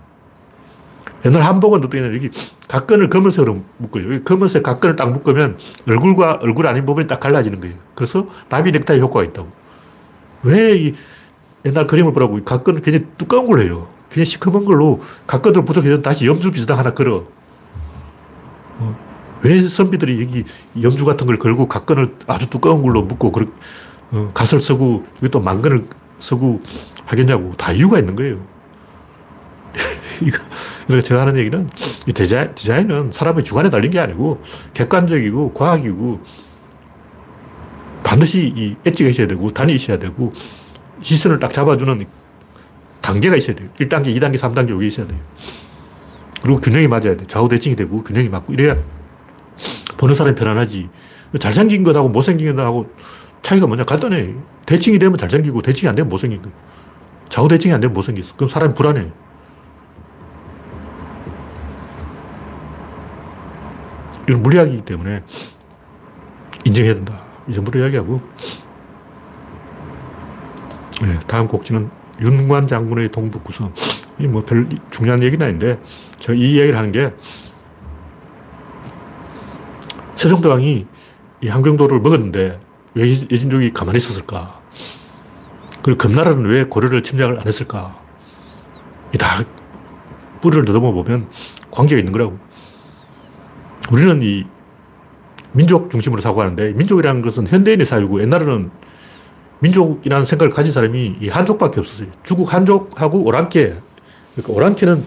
[1.24, 2.30] 옛날 한복은 어떻게 여기
[2.68, 4.04] 각근을 검은색으로 묶어요.
[4.06, 5.56] 여기 검은색 각근을 딱 묶으면
[5.88, 7.76] 얼굴과 얼굴 아닌 부분이 딱 갈라지는 거예요.
[7.94, 9.48] 그래서 나비 넥타이 효과가 있다고.
[10.42, 10.94] 왜 이
[11.64, 13.88] 옛날 그림을 보라고 각근을 굉장히 두꺼운 걸 해요.
[14.10, 17.24] 굉장히 시커먼 걸로 각근을 부족해서 다시 염주 비슷한 하나 걸어.
[18.78, 18.96] 어.
[19.42, 20.44] 왜 선비들이 여기
[20.80, 23.46] 염주 같은 걸 걸고 각근을 아주 두꺼운 걸로 묶고 그렇,
[24.10, 25.86] 어, 갓을 쓰고 여기 또 망근을
[26.18, 26.60] 쓰고
[27.06, 28.44] 하겠냐고 다 이유가 있는 거예요.
[30.22, 30.38] 이거,
[30.86, 31.68] 그래서 제가 하는 얘기는
[32.06, 34.42] 이 디자인, 디자인은 사람의 주관에 달린 게 아니고
[34.74, 36.20] 객관적이고 과학이고
[38.02, 40.32] 반드시 이 엣지가 있어야 되고 단이 있어야 되고
[41.00, 42.04] 시선을 딱 잡아주는
[43.00, 43.68] 단계가 있어야 돼요.
[43.80, 45.20] 1단계, 2단계, 3단계 여기 있어야 돼요.
[46.42, 47.24] 그리고 균형이 맞아야 돼.
[47.26, 48.76] 좌우 대칭이 되고 균형이 맞고 이래야
[49.96, 50.88] 보는 사람이 편안하지.
[51.40, 52.90] 잘생긴 것하고 못생긴 것하고
[53.42, 53.84] 차이가 뭐냐?
[53.84, 54.34] 간단해.
[54.66, 56.50] 대칭이 되면 잘생기고 대칭이 안 되면 못생긴 거
[57.28, 58.36] 좌우 대칭이 안 되면 못생겼어.
[58.36, 59.10] 그럼 사람이 불안해.
[64.28, 65.22] 이건 물리학이기 때문에
[66.64, 67.20] 인정해야 된다.
[67.48, 68.20] 이 정도로 이야기하고.
[71.02, 73.72] 네, 다음 곡지는 윤관 장군의 동북 구성.
[74.20, 75.78] 이 뭐 별 중요한 얘기는 아닌데,
[76.20, 77.12] 제가 이 이야기를 하는 게,
[80.16, 80.86] 세종대왕이
[81.42, 82.60] 이 함경도를 먹었는데,
[82.94, 84.60] 왜 예진족이 가만히 있었을까?
[85.82, 87.98] 그리고 금나라는 왜 고려를 침략을 안 했을까?
[89.12, 89.26] 이 다
[90.40, 91.28] 뿌리를 더듬어 보면
[91.70, 92.38] 관계가 있는 거라고.
[93.92, 94.44] 우리는 이
[95.52, 98.70] 민족 중심으로 사고하는데 민족이라는 것은 현대인의 사유고 옛날에는
[99.60, 102.08] 민족이라는 생각을 가진 사람이 이 한족밖에 없었어요.
[102.22, 103.80] 중국 한족하고 오랑캐.
[104.34, 105.04] 그러니까 오랑캐는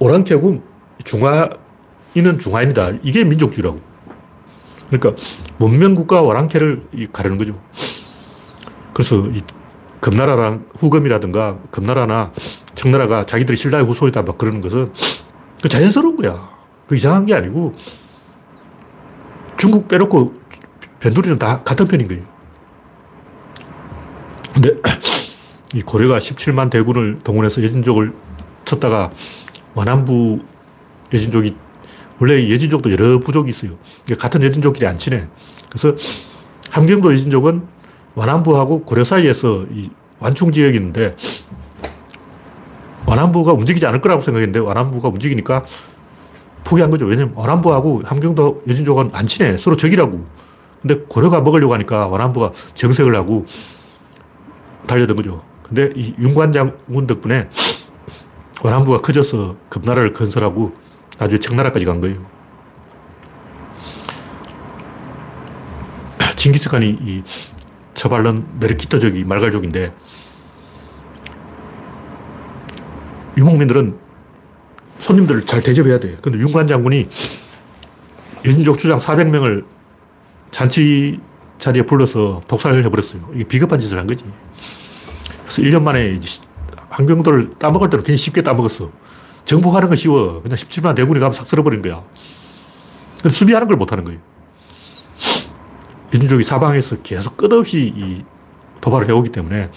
[0.00, 0.62] 오랑캐고
[1.04, 2.92] 중화인은 중화인이다.
[3.02, 3.80] 이게 민족주의라고.
[4.90, 5.22] 그러니까
[5.58, 7.60] 문명국가 오랑캐를 가르는 거죠.
[8.92, 9.40] 그래서 이
[10.00, 12.32] 금나라랑 후금이라든가 금나라나
[12.74, 14.92] 청나라가 자기들이 신라의 후손이다 막 그러는 것은
[15.62, 16.57] 그 자연스러운 거야.
[16.88, 17.74] 그 이상한 게 아니고
[19.56, 20.32] 중국 빼놓고
[20.98, 22.24] 변두리는 다 같은 편인 거예요.
[24.54, 24.72] 근데
[25.74, 28.14] 이 고려가 17만 대군을 동원해서 예진족을
[28.64, 29.10] 쳤다가
[29.74, 30.40] 완안부
[31.12, 31.54] 예진족이
[32.18, 33.72] 원래 예진족도 여러 부족이 있어요.
[34.18, 35.28] 같은 예진족끼리 안 친해.
[35.68, 35.94] 그래서
[36.70, 37.66] 함경도 예진족은
[38.14, 41.14] 완안부하고 고려 사이에서 이 완충 지역이 있는데
[43.06, 45.64] 완안부가 움직이지 않을 거라고 생각했는데 완안부가 움직이니까
[46.68, 47.06] 포기한 거죠.
[47.06, 49.56] 왜냐면 와란부하고 함경도 여진족은 안 친해.
[49.56, 50.22] 서로 적이라고.
[50.82, 53.46] 근데 고려가 먹으려고 하니까 와란부가 정색을 하고
[54.86, 55.42] 달려든 거죠.
[55.62, 57.48] 근데 이 윤관장군 덕분에
[58.62, 60.72] 와란부가 커져서 금나라를 건설하고
[61.18, 62.18] 나중에 청나라까지 간 거예요.
[66.36, 67.22] 징기스칸이 이
[67.94, 69.94] 처발른 메르키터족이 말갈족인데
[73.38, 74.07] 유목민들은
[75.00, 76.16] 손님들을 잘 대접해야 돼.
[76.20, 77.08] 근데 윤관 장군이
[78.44, 79.64] 여진족 주장 400명을
[80.50, 81.20] 잔치
[81.58, 83.30] 자리에 불러서 독살을 해버렸어요.
[83.34, 84.24] 이게 비겁한 짓을 한 거지.
[85.42, 86.18] 그래서 1년 만에
[86.90, 88.90] 황병도를 따먹을 때는 굉장히 쉽게 따먹었어.
[89.44, 90.42] 정복하는 건 쉬워.
[90.42, 92.02] 그냥 17만 대군이 가면 싹 쓸어버린 거야.
[93.30, 94.20] 수비하는 걸 못하는 거예요.
[96.14, 98.24] 여진족이 사방에서 계속 끝없이 이
[98.80, 99.70] 도발을 해오기 때문에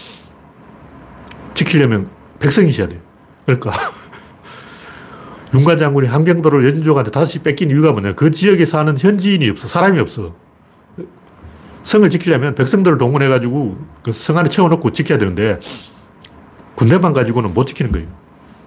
[1.53, 3.01] 지키려면 백성이 있어야 돼요.
[3.45, 3.71] 그러니까
[5.53, 8.13] 윤관 장군이 함경도를 여진족한테 다시 뺏긴 이유가 뭐냐.
[8.13, 9.67] 그 지역에 사는 현지인이 없어.
[9.67, 10.33] 사람이 없어.
[11.83, 15.59] 성을 지키려면 백성들을 동원해가지고 그 성 안에 채워놓고 지켜야 되는데
[16.75, 18.07] 군대만 가지고는 못 지키는 거예요.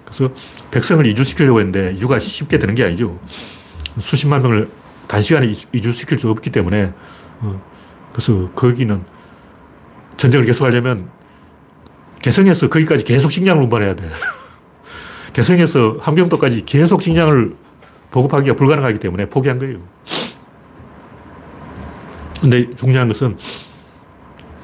[0.03, 0.31] 그래서
[0.69, 3.19] 백성을 이주시키려고 했는데 이주가 쉽게 되는 게 아니죠.
[3.99, 4.69] 수십만 명을
[5.07, 6.93] 단시간에 이주시킬 수 없기 때문에
[7.39, 7.61] 어,
[8.11, 9.03] 그래서 거기는
[10.17, 11.09] 전쟁을 계속하려면
[12.21, 14.09] 개성에서 거기까지 계속 식량을 운반해야 돼.
[15.35, 17.57] 개성에서 함경도까지 계속 식량을
[18.11, 19.79] 보급하기가 불가능하기 때문에 포기한 거예요.
[22.39, 23.35] 근데 중요한 것은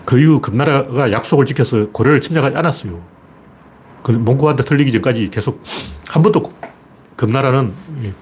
[0.06, 3.02] 그 이후 금나라가 약속을 지켜서 고려를 침략하지 않았어요.
[4.02, 5.62] 그 몽고한테 털리기 전까지 계속
[6.10, 6.54] 한 번도
[7.18, 7.74] 금나라는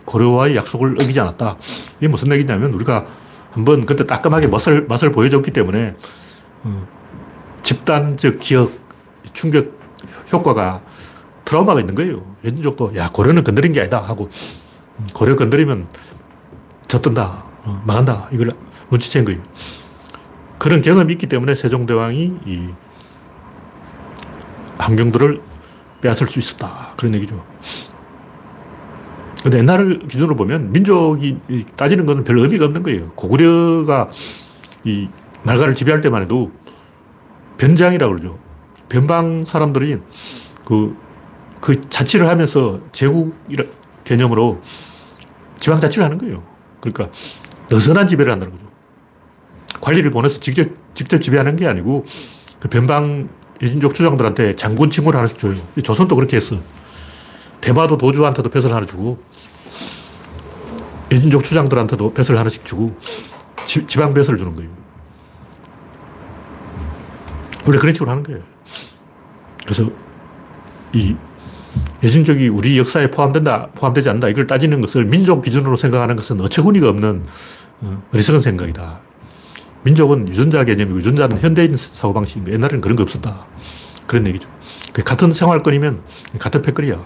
[0.06, 1.56] 고려와의 약속을 어기지 않았다.
[2.00, 3.06] 이게 무슨 얘기냐면 우리가
[3.52, 5.96] 한번 그때 따끔하게 맛을, 맛을 보여줬기 때문에
[6.64, 6.88] 어,
[7.62, 8.72] 집단적 기억,
[9.34, 9.80] 충격
[10.34, 10.82] 효과가
[11.50, 12.24] 트라우마가 있는 거예요.
[12.46, 14.30] 예진족도, 야, 고려는 건드린 게 아니다 하고,
[15.00, 15.88] 음, 고려 건드리면
[16.88, 18.30] 젖든다, 어, 망한다.
[18.32, 18.52] 이걸
[18.92, 19.42] 눈치챈 거예요.
[20.60, 22.70] 그런 경험이 있기 때문에 세종대왕이 이
[24.78, 25.42] 함경도를
[26.02, 26.94] 빼앗을 수 있었다.
[26.96, 27.44] 그런 얘기죠.
[29.42, 31.40] 근데 옛날 기준으로 보면 민족이
[31.76, 33.12] 따지는 것은 별 의미가 없는 거예요.
[33.14, 34.10] 고구려가
[34.84, 35.08] 이
[35.44, 36.52] 말가를 지배할 때만 해도
[37.58, 38.38] 변장이라고 그러죠.
[38.90, 40.00] 변방 사람들이
[40.66, 40.96] 그
[41.62, 43.36] 그 자치를 하면서 제국
[44.04, 44.62] 개념으로
[45.60, 46.44] 지방 자치를 하는 거예요.
[46.80, 47.10] 그러니까
[47.70, 48.70] 느슨한 지배를 한다는 거죠.
[49.82, 52.06] 관리를 보내서 직접, 직접 지배하는 게 아니고
[52.60, 53.30] 그 변방
[53.62, 55.60] 예진족 추장들한테 장군 칭호를 하나씩 줘요.
[55.84, 56.58] 조선도 그렇게 했어.
[57.62, 59.22] 대마도 도주한테도 벼슬 하나 주고
[61.12, 62.98] 예진족 추장들한테도 벼슬 하나씩 주고
[63.66, 64.70] 지, 방 벼슬을 주는 거예요.
[67.68, 68.42] 원래 그런 식으로 하는 거예요.
[69.64, 69.90] 그래서
[70.94, 71.16] 이
[72.04, 77.24] 예진족이 우리 역사에 포함된다, 포함되지 않는다, 이걸 따지는 것을 민족 기준으로 생각하는 것은 어처구니가 없는
[77.82, 79.02] 어, 어리석은 생각이다.
[79.84, 83.46] 민족은 유전자 개념이고 유전자는 현대인 사고방식인데 옛날에는 그런 거 없었다.
[84.08, 84.50] 그런 얘기죠.
[85.06, 86.02] 같은 생활권이면
[86.40, 87.06] 같은 패거리야.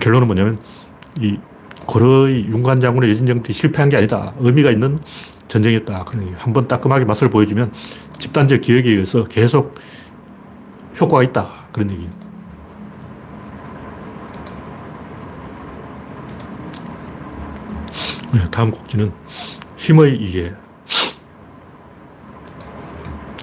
[0.00, 0.58] 결론은 뭐냐면
[1.20, 1.38] 이
[1.86, 4.34] 고려의 윤관 장군의 예진정들이 실패한 게 아니다.
[4.38, 4.98] 의미가 있는
[6.04, 7.72] 그러니 한 번 따끔하게 맛을 보여주면
[8.18, 9.74] 집단적 기억에 의해서 계속
[11.00, 11.66] 효과가 있다.
[11.72, 12.10] 그런 얘기예요.
[18.32, 19.12] 네, 다음 곡지는
[19.76, 20.52] 힘의 이해.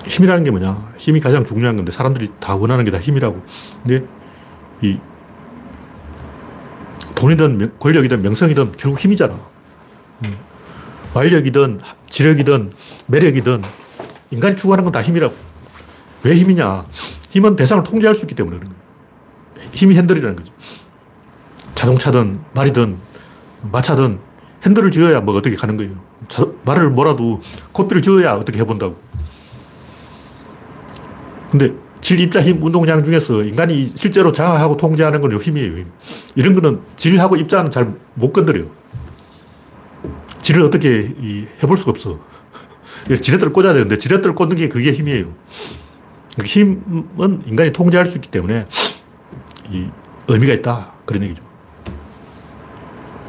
[0.05, 0.93] 힘이라는 게 뭐냐?
[0.97, 3.43] 힘이 가장 중요한 건데 사람들이 다 원하는 게 다 힘이라고.
[3.83, 4.05] 근데
[4.81, 4.97] 이
[7.15, 9.39] 돈이든 권력이든 명성이든 결국 힘이잖아.
[10.25, 10.37] 음.
[11.13, 11.81] 완력이든
[12.23, 12.73] 지력이든
[13.07, 13.61] 매력이든
[14.31, 15.33] 인간이 추구하는 건 다 힘이라고.
[16.23, 16.85] 왜 힘이냐?
[17.29, 19.69] 힘은 대상을 통제할 수 있기 때문에 그런 거예요.
[19.71, 20.51] 힘이 핸들이라는 거죠.
[21.75, 22.97] 자동차든 말이든
[23.71, 24.19] 마차든
[24.65, 25.93] 핸들을 쥐어야 뭐 어떻게 가는 거예요.
[26.27, 27.39] 자, 말을 뭐라도
[27.71, 28.97] 코피를 쥐어야 어떻게 해본다고.
[31.51, 35.77] 근데 질, 입자, 힘, 운동량 중에서 인간이 실제로 장악하고 통제하는 건 힘이에요.
[35.77, 35.91] 힘.
[36.35, 38.78] 이런 거는 질하고 입자는 잘 못 건드려요.
[40.49, 41.13] 질을 어떻게
[41.61, 42.19] 해볼 수가 없어.
[43.05, 45.31] 지렛대를 꽂아야 되는데 지렛대를 꽂는 게 그게 힘이에요.
[46.43, 48.65] 힘은 인간이 통제할 수 있기 때문에
[49.69, 49.89] 이
[50.27, 50.93] 의미가 있다.
[51.05, 51.43] 그런 얘기죠.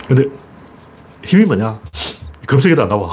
[0.09, 0.25] 근데
[1.23, 1.79] 힘이 뭐냐?
[2.47, 3.11] 검색에도 안 나와.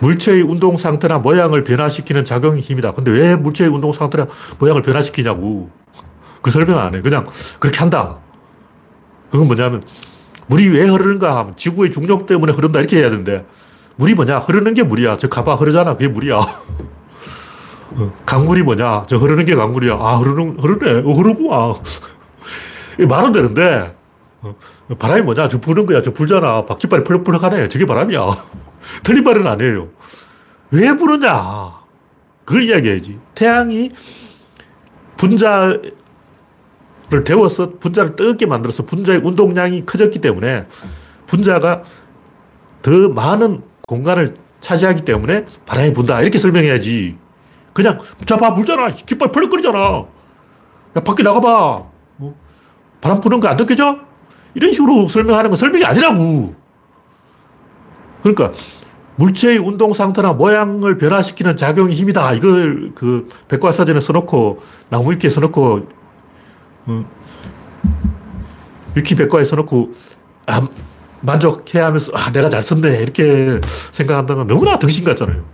[0.00, 2.92] 물체의 운동 상태나 모양을 변화시키는 작용이 힘이다.
[2.92, 4.26] 근데 왜 물체의 운동 상태나
[4.58, 5.70] 모양을 변화시키냐고.
[6.42, 7.00] 그 설명 안 해.
[7.00, 7.26] 그냥
[7.58, 8.18] 그렇게 한다.
[9.30, 9.82] 그건 뭐냐면
[10.48, 13.46] 물이 왜 흐르는가 하면 지구의 중력 때문에 흐른다 이렇게 해야 되는데
[13.98, 14.38] 물이 뭐냐?
[14.38, 15.16] 흐르는 게 물이야.
[15.16, 15.94] 저 가봐 흐르잖아.
[15.94, 16.36] 그게 물이야.
[17.96, 19.06] 어, 강물이 뭐냐?
[19.08, 19.98] 저 흐르는 게 강물이야.
[20.00, 21.00] 아, 흐르는, 흐르네.
[21.00, 21.74] 어, 흐르구나.
[23.08, 23.96] 말은 되는데,
[24.40, 24.54] 어,
[25.00, 25.48] 바람이 뭐냐?
[25.48, 26.00] 저 부는 거야.
[26.00, 26.64] 저 불잖아.
[26.66, 27.68] 바퀴발이 펄럭펄럭 하네.
[27.68, 28.24] 저게 바람이야.
[29.02, 29.88] 틀린 말은 아니에요.
[30.70, 31.74] 왜 부르냐?
[32.44, 33.18] 그걸 이야기해야지.
[33.34, 33.90] 태양이
[35.16, 35.76] 분자
[37.10, 40.66] 를 데워서 분자를 뜨겁게 만들어서 분자의 운동량이 커졌기 때문에
[41.26, 41.82] 분자가
[42.82, 46.20] 더 많은 공간을 차지하기 때문에 바람이 분다.
[46.20, 47.16] 이렇게 설명해야지.
[47.72, 48.88] 그냥, 자, 봐, 불잖아.
[48.90, 49.78] 깃발 펄럭거리잖아.
[49.78, 51.84] 야, 밖에 나가봐.
[52.16, 52.34] 뭐,
[53.00, 53.98] 바람 부는 거 안 느껴져?
[54.54, 56.54] 이런 식으로 설명하는 건 설명이 아니라고.
[58.22, 58.52] 그러니까,
[59.16, 62.34] 물체의 운동 상태나 모양을 변화시키는 작용이 힘이다.
[62.34, 65.82] 이걸 그 백과사전에 써놓고, 나무 위키에 써놓고, 어,
[68.94, 69.92] 위키 백과에 써놓고,
[70.46, 70.66] 아,
[71.20, 73.02] 만족해 하면서, 아, 내가 잘 썼네.
[73.02, 73.60] 이렇게
[73.92, 75.44] 생각한다는 건 너무나 덩신 같잖아요.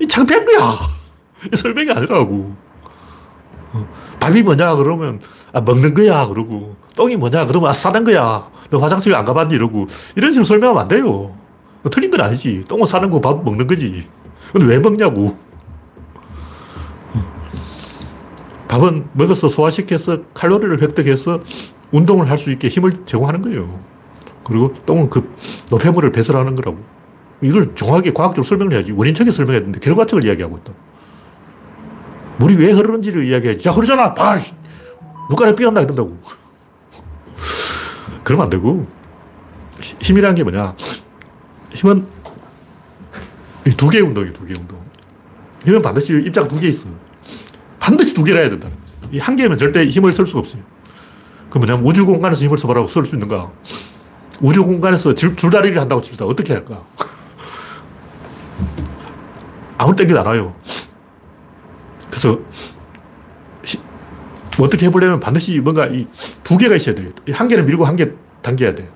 [0.00, 0.78] 이 창피한 거야.
[1.52, 2.54] 이 설명이 아니라고.
[3.72, 3.88] 어,
[4.20, 5.20] 밥이 뭐냐, 그러면,
[5.52, 6.26] 아, 먹는 거야.
[6.26, 8.48] 그러고, 똥이 뭐냐, 그러면, 아, 싸는 거야.
[8.70, 9.54] 너 화장실 안 가봤니?
[9.54, 11.30] 이러고, 이런 식으로 설명하면 안 돼요.
[11.90, 12.64] 틀린 건 아니지.
[12.68, 14.06] 똥은 사는 거, 밥 먹는 거지.
[14.52, 15.36] 근데 왜 먹냐고.
[18.68, 21.40] 밥은 먹어서 소화시켜서 칼로리를 획득해서
[21.90, 23.80] 운동을 할 수 있게 힘을 제공하는 거예요.
[24.44, 25.34] 그리고 똥은 그
[25.70, 26.78] 노폐물을 배설하는 거라고.
[27.40, 28.92] 이걸 정확하게 과학적으로 설명을 해야지.
[28.92, 30.72] 원인적인 설명해야 되는데 결과적을 이야기하고 있다.
[32.38, 33.62] 물이 왜 흐르는지를 이야기해야지.
[33.64, 34.14] 자, 흐르잖아!
[34.14, 34.38] 봐!
[35.30, 35.80] 눈가에 삐었나?
[35.82, 36.16] 이런다고.
[38.24, 38.86] 그러면 안 되고.
[40.00, 40.74] 힘이라는 게 뭐냐.
[41.72, 42.06] 힘은
[43.76, 44.78] 두 개의 운동이에요, 두 개의 운동.
[45.64, 46.86] 힘은 반드시 입자가 두 개 있어.
[47.78, 48.68] 반드시 두 개라 해야 된다.
[49.20, 50.62] 한 개면 절대 힘을 쓸 수가 없어요.
[51.50, 53.50] 그 뭐냐면 우주 공간에서 힘을 써보라고 쓸 수 있는가.
[54.40, 56.24] 우주 공간에서 줄, 줄다리를 한다고 칩시다.
[56.26, 56.82] 어떻게 할까?
[59.78, 60.54] 아무 땡기도 안 와요.
[62.10, 62.38] 그래서
[63.64, 63.78] 시,
[64.58, 66.06] 뭐 어떻게 해보려면 반드시 뭔가 이
[66.44, 67.10] 두 개가 있어야 돼요.
[67.32, 68.06] 한 개는 밀고 한 개
[68.42, 68.88] 당겨야 돼요.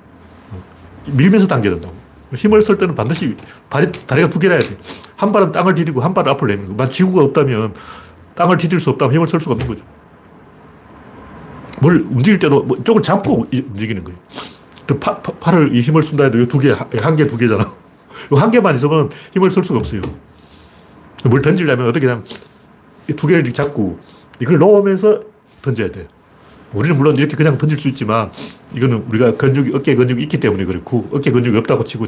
[1.06, 1.94] 밀면서 당겨야 된다고.
[2.34, 3.36] 힘을 쓸 때는 반드시
[3.68, 4.76] 발이, 다리가 두 개라 야 돼.
[5.16, 6.88] 한 발은 땅을 디디고 한 발은 앞을 내는 거.
[6.88, 7.74] 지구가 없다면
[8.42, 9.84] 땅을 디딜 수 없다면 힘을 쓸 수가 없는 거죠.
[11.80, 14.18] 뭘 움직일 때도 뭐 쪽을 잡고 움직이는 거예요.
[15.00, 17.72] 파, 파, 팔을 이 힘을 쓴다 해도 두 개, 한 개, 두 개잖아.
[18.30, 20.02] 한 개만 있으면 힘을 쓸 수가 없어요.
[21.24, 22.24] 뭘 던지려면 어떻게 하면
[23.16, 24.00] 두 개를 잡고
[24.40, 25.22] 이걸 놓으면서
[25.62, 26.08] 던져야 돼.
[26.72, 28.32] 우리는 물론 이렇게 그냥 던질 수 있지만
[28.74, 32.06] 이거는 우리가 근육이, 어깨 근육이 있기 때문에 그렇고 어깨 근육이 없다고 치고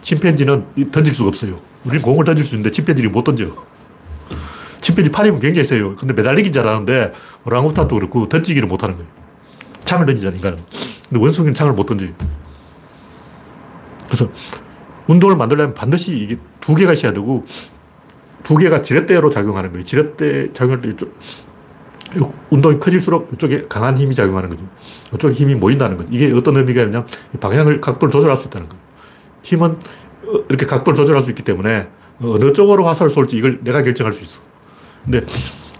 [0.00, 1.60] 침팬지는 던질 수가 없어요.
[1.84, 3.54] 우리는 공을 던질 수 있는데 침팬지는 못 던져.
[4.86, 5.96] 침팬지 팔 힘은 굉장히 세요.
[5.96, 7.12] 근데 매달리긴 잘하는데
[7.44, 9.10] 오랑우탄도 그렇고 던지기를 못 하는 거예요.
[9.84, 10.58] 창을 던지잖아, 인간은.
[11.08, 12.10] 근데 원숭이는 창을 못 던져요.
[14.04, 14.30] 그래서
[15.08, 17.44] 운동을 만들려면 반드시 이게 두 개가 있어야 되고
[18.44, 19.84] 두 개가 지렛대로 작용하는 거예요.
[19.84, 21.12] 지렛대 작용할 때 이쪽,
[22.50, 24.64] 운동이 커질수록 이쪽에 강한 힘이 작용하는 거죠.
[25.12, 26.08] 이쪽에 힘이 모인다는 거죠.
[26.12, 27.04] 이게 어떤 의미가 있냐
[27.40, 28.84] 방향을, 각도를 조절할 수 있다는 거예요.
[29.42, 31.88] 힘은 어, 이렇게 각도를 조절할 수 있기 때문에
[32.22, 34.46] 어느 쪽으로 화살을 쏠지 이걸 내가 결정할 수 있어.
[35.06, 35.24] 근데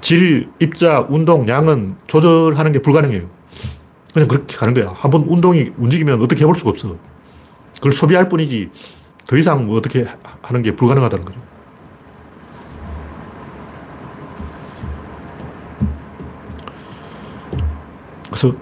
[0.00, 3.28] 질, 입자, 운동, 양은 조절하는 게 불가능해요.
[4.14, 4.92] 그냥 그렇게 가는 거야.
[4.94, 6.96] 한번 운동이 움직이면 어떻게 해볼 수가 없어.
[7.74, 8.70] 그걸 소비할 뿐이지
[9.26, 10.06] 더 이상 뭐 어떻게
[10.42, 11.40] 하는 게 불가능하다는 거죠.
[18.26, 18.54] 그래서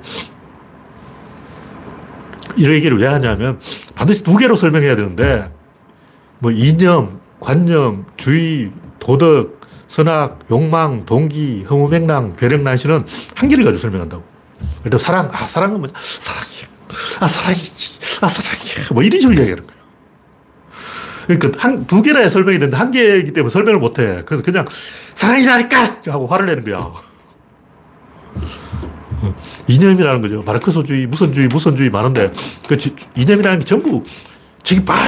[2.57, 3.61] 이 얘기를 왜 하냐면
[3.95, 5.53] 반드시 두 개로 설명해야 되는데
[6.39, 9.61] 뭐 이념, 관념, 주의, 도덕,
[9.95, 13.03] 선악, 욕망, 동기, 허무맹랑, 괴력 난신은
[13.37, 14.25] 한 개를 가지고 설명한다고.
[14.81, 15.95] 그래도 사랑, 아, 사랑은 뭐냐?
[15.97, 16.67] 사랑이야.
[17.21, 17.99] 아, 사랑이지.
[18.21, 18.89] 아, 사랑이야.
[18.93, 19.83] 뭐 이런 식으로 이야기하는 거예요.
[21.29, 24.25] 그러니까 한, 두 개나 설명이 되는데 한 개이기 때문에 설명을 못 해.
[24.27, 24.65] 그래서 그냥
[25.15, 26.01] 사랑이라니까!
[26.09, 26.93] 하고 화를 내는 거야.
[29.69, 30.43] 이념이라는 거죠.
[30.43, 32.33] 마르크스주의, 무선주의, 무선주의 많은데
[32.67, 32.77] 그
[33.15, 34.03] 이념이라는 게 전부
[34.65, 34.99] 저기 막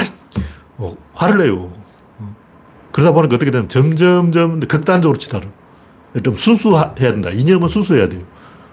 [0.77, 1.73] 어, 화를 내요.
[2.97, 5.45] 그러다 보니까 어떻게 되면 점점점 극단적으로 치달아.
[6.25, 7.29] 좀 순수해야 된다.
[7.29, 8.23] 이념은 순수해야 돼요.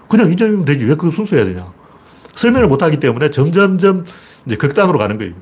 [0.08, 0.86] 그냥 이념이면 되지.
[0.86, 1.70] 왜 그거 순수해야 되냐.
[2.34, 4.06] 설명을 못 하기 때문에 점점점
[4.46, 5.34] 이제 극단으로 가는 거예요.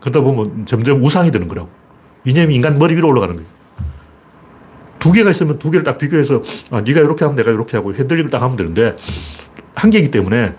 [0.00, 1.68] 그러다 보면 점점 우상이 되는 거라고.
[2.24, 3.48] 이념이 인간 머리 위로 올라가는 거예요.
[4.98, 8.30] 두 개가 있으면 두 개를 딱 비교해서 아, 네가 이렇게 하면 내가 이렇게 하고 핸들링을
[8.30, 8.96] 딱 하면 되는데
[9.76, 10.56] 한 개이기 때문에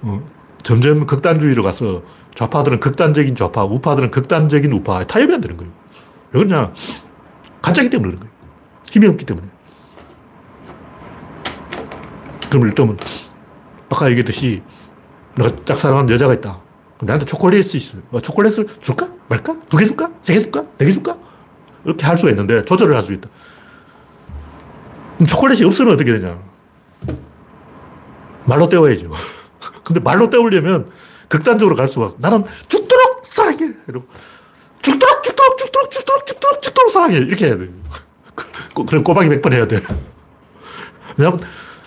[0.00, 0.26] 어,
[0.62, 5.81] 점점 극단주의로 가서 좌파들은 극단적인 좌파, 우파들은 극단적인 우파 타협이 안 되는 거예요.
[6.32, 6.72] 왜 그러냐?
[7.60, 8.32] 가짜기 때문에 그런 거예요.
[8.90, 9.46] 힘이 없기 때문에.
[12.50, 12.98] 그럼 일단
[13.88, 14.62] 아까 얘기했듯이
[15.36, 16.60] 내가 짝사랑하는 여자가 있다.
[17.00, 18.02] 나한테 초콜릿이 있어요.
[18.12, 19.08] 어, 초콜릿을 줄까?
[19.28, 19.56] 말까?
[19.68, 20.10] 두 개 줄까?
[20.22, 20.64] 세 개 줄까?
[20.78, 21.16] 네 개 줄까?
[21.84, 23.28] 이렇게 할 수가 있는데 조절을 할 수 있다.
[25.26, 26.38] 초콜릿이 없으면 어떻게 되냐.
[28.44, 29.10] 말로 때워야죠.
[29.84, 30.90] 근데 말로 때우려면
[31.28, 32.16] 극단적으로 갈 수가 없어.
[32.20, 33.72] 나는 죽도록 사랑해.
[33.88, 34.06] 이러고
[34.82, 37.18] 죽도록, 죽도록, 죽도록, 죽도록, 죽도록, 죽도록 사랑해.
[37.18, 37.68] 이렇게 해야 돼.
[38.74, 39.78] 그럼 꼬박이 100번 해야 돼.
[41.16, 41.40] 왜냐면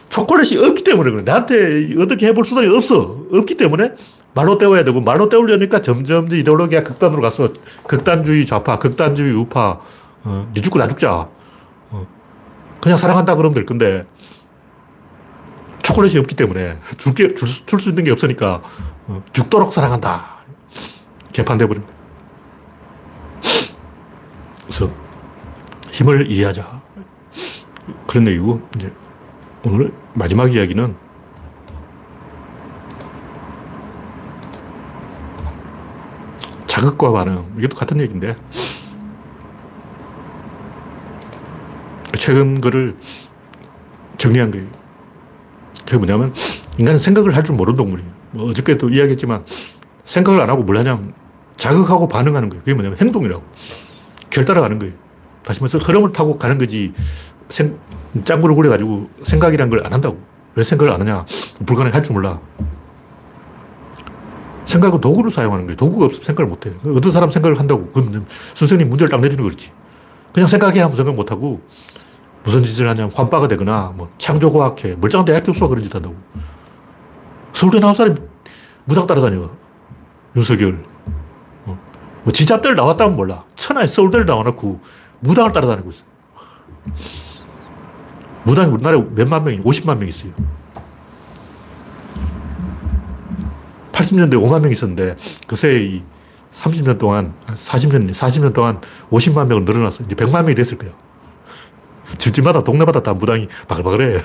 [0.10, 1.24] 초콜릿이 없기 때문에 그래.
[1.24, 3.26] 나한테 어떻게 해볼 수단이 없어.
[3.32, 3.94] 없기 때문에
[4.34, 7.50] 말로 때워야 되고, 말로 때우려니까 점점 이데올로기가 극단으로 가서
[7.88, 9.80] 극단주의 좌파, 극단주의 우파,
[10.24, 11.28] 어, 니 죽고 나 죽자.
[11.90, 12.08] 어,
[12.82, 14.06] 그냥 사랑한다 그러면 될 건데,
[15.84, 18.62] 초콜릿이 없기 때문에 줄게, 줄, 줄 수 있는 게 없으니까
[19.08, 20.36] 어, 죽도록 사랑한다.
[21.32, 21.84] 개판돼 버린
[24.66, 24.92] 그래서
[25.92, 26.82] 힘을 이해하자.
[28.08, 28.92] 그런 얘기고, 이제
[29.64, 30.96] 오늘 마지막 이야기는
[36.68, 37.54] 자극과 반응.
[37.58, 38.36] 이것도 같은 얘기인데.
[42.18, 42.96] 최근 글을
[44.18, 44.68] 정리한 거예요.
[45.86, 46.34] 그게 뭐냐면,
[46.80, 48.12] 인간은 생각을 할 줄 모르는 동물이에요.
[48.32, 49.46] 뭐 어저께도 이야기했지만,
[50.06, 51.14] 생각을 안 하고 뭘 하냐면,
[51.56, 52.62] 자극하고 반응하는 거예요.
[52.64, 53.44] 그게 뭐냐면 행동이라고.
[54.36, 54.94] 결 따라가는 거예요.
[55.44, 56.92] 다시 말해서 흐름을 타고 가는 거지,
[57.50, 57.78] 생,
[58.26, 60.20] 짱구를 굴려가지고 생각이란 걸 안 한다고.
[60.56, 61.26] 왜 생각을 안 하냐?
[61.66, 62.40] 불가능해 할줄 몰라.
[64.66, 65.78] 생각은 도구를 사용하는 거예요.
[65.78, 66.74] 도구가 없으면 생각을 못 해.
[66.98, 67.90] 어떤 사람 생각을 한다고.
[67.94, 68.26] 그럼
[68.56, 69.72] 선생님 문제를 딱 내주는 거지.
[70.34, 71.62] 그냥 생각해 하면 생각 못 하고
[72.44, 76.16] 무슨 짓을 하냐면 환빠가 되거나 뭐 창조과학회, 멀쩡한 대학 교수가 그런 짓 한다고.
[77.54, 78.18] 서울대 나온 사람이
[78.84, 79.50] 무당 따라다녀.
[80.36, 80.84] 윤석열.
[82.26, 82.30] 어.
[82.30, 83.44] 뭐 지잡들 나왔다면 몰라.
[83.56, 84.82] 천하에 서울대를 나와놓고
[85.20, 86.04] 무당을 따라다니고 있어.
[88.44, 90.32] 무당이 우리나라에 몇만 명이, 50만 명 있어요.
[93.92, 95.16] 80년대 5만 명 있었는데,
[95.48, 96.04] 그새 이
[96.52, 100.04] 30년 동안, 40년, 40년 동안 50만 명을 늘어났어.
[100.04, 100.92] 이제 100만 명이 됐을 거야.
[102.18, 104.20] 집집마다, 동네마다 다 무당이 바글바글해.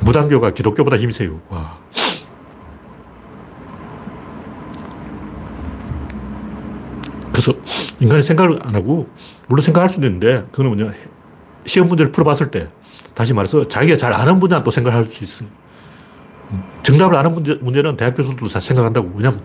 [0.00, 1.40] 무당교가 기독교보다 힘이 세요.
[1.48, 1.78] 와.
[7.36, 7.52] 그래서
[8.00, 9.10] 인간이 생각을 안 하고,
[9.46, 10.94] 물론 생각할 수도 있는데, 그거는 뭐냐,
[11.66, 12.70] 시험 문제를 풀어봤을 때,
[13.12, 15.46] 다시 말해서 자기가 잘 아는 분야는 또 생각할 수 있어요.
[16.82, 19.12] 정답을 아는 문제, 문제는 대학 교수들도 다 생각한다고.
[19.16, 19.42] 왜냐면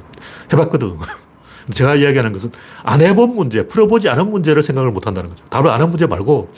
[0.54, 1.00] 해봤거든.
[1.74, 2.52] 제가 이야기하는 것은
[2.84, 5.44] 안 해본 문제, 풀어보지 않은 문제를 생각을 못 한다는 거죠.
[5.50, 6.54] 답을 아는 문제 말고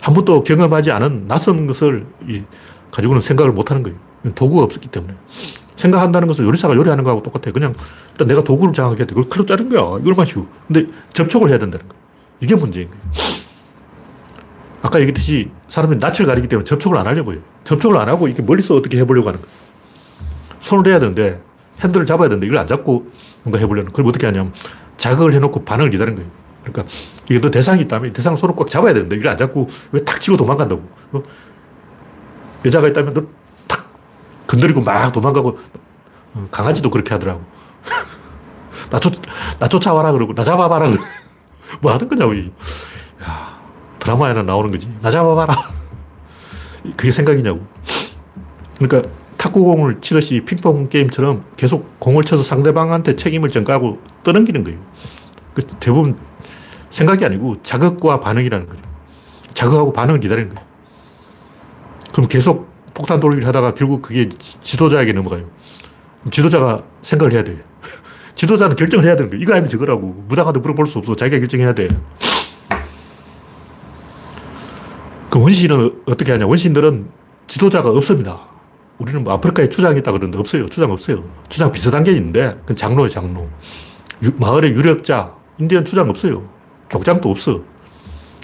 [0.00, 2.06] 한 번도 경험하지 않은 낯선 것을
[2.92, 3.98] 가지고는 생각을 못 하는 거예요.
[4.36, 5.14] 도구가 없었기 때문에.
[5.76, 7.52] 생각한다는 것은 요리사가 요리하는 거하고 똑같아요.
[7.52, 7.74] 그냥
[8.12, 9.14] 일단 내가 도구를 장악해야 돼.
[9.14, 9.98] 그걸 칼로 자른 거야.
[10.00, 10.46] 이걸만 쉬워.
[10.66, 12.02] 근데 접촉을 해야 된다는 거예요.
[12.40, 13.02] 이게 문제인 거예요.
[14.82, 17.40] 아까 얘기했듯이 사람이 낯을 가리기 때문에 접촉을 안 하려고 해요.
[17.64, 19.54] 접촉을 안 하고 이렇게 멀리서 어떻게 해보려고 하는 거예요.
[20.60, 21.40] 손을 대야 되는데
[21.80, 23.06] 핸들을 잡아야 되는데 이걸 안 잡고
[23.42, 24.52] 뭔가 해보려는 그걸 어떻게 하냐면
[24.96, 26.30] 자극을 해놓고 반응을 기다리는 거예요.
[26.62, 26.84] 그러니까
[27.28, 30.36] 이게 또 대상이 있다면 대상을 손을 꽉 잡아야 되는데 이걸 안 잡고 왜 탁 치고
[30.36, 30.82] 도망간다고.
[31.12, 31.22] 어?
[32.64, 33.28] 여자가 있다면 너탁
[34.54, 35.58] 건드리고 막 도망가고
[36.34, 37.42] 어, 강아지도 그렇게 하더라고.
[38.90, 39.14] 나, 쫓,
[39.58, 40.90] 나 쫓아와라 그러고 나 잡아봐라
[41.80, 42.36] 뭐 하는 거냐고.
[43.22, 43.60] 야,
[43.98, 44.92] 드라마에나 나오는 거지.
[45.00, 45.54] 나 잡아봐라.
[46.96, 47.64] 그게 생각이냐고.
[48.78, 54.78] 그러니까 탁구공을 치듯이 핑퐁 게임처럼 계속 공을 쳐서 상대방한테 책임을 전가하고 떠넘기는 거예요.
[55.54, 56.16] 그 대부분
[56.90, 58.82] 생각이 아니고 자극과 반응이라는 거죠.
[59.52, 60.68] 자극하고 반응을 기다리는 거예요.
[62.12, 64.28] 그럼 계속 폭탄 돌리기를 하다가 결국 그게
[64.62, 65.50] 지도자에게 넘어가요.
[66.30, 67.62] 지도자가 생각을 해야 돼.
[68.34, 69.42] 지도자는 결정을 해야 되는 거예요.
[69.42, 70.24] 이거 아니면 저거라고.
[70.28, 71.14] 무당한테 물어볼 수 없어.
[71.14, 71.88] 자기가 결정해야 돼.
[75.28, 76.46] 그 원시인은 어떻게 하냐.
[76.46, 77.08] 원시인들은
[77.48, 78.38] 지도자가 없습니다.
[78.98, 80.68] 우리는 뭐 아프리카에 추장이 있다 그러는데 없어요.
[80.68, 81.24] 추장 없어요.
[81.48, 83.48] 추장 비슷한 게 있는데, 그 장로예요, 장로.
[84.22, 86.48] 유, 마을에 유력자, 인디언 추장 없어요.
[86.88, 87.60] 족장도 없어.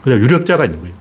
[0.02, 0.94] 그냥 유력자가 있는 거예요.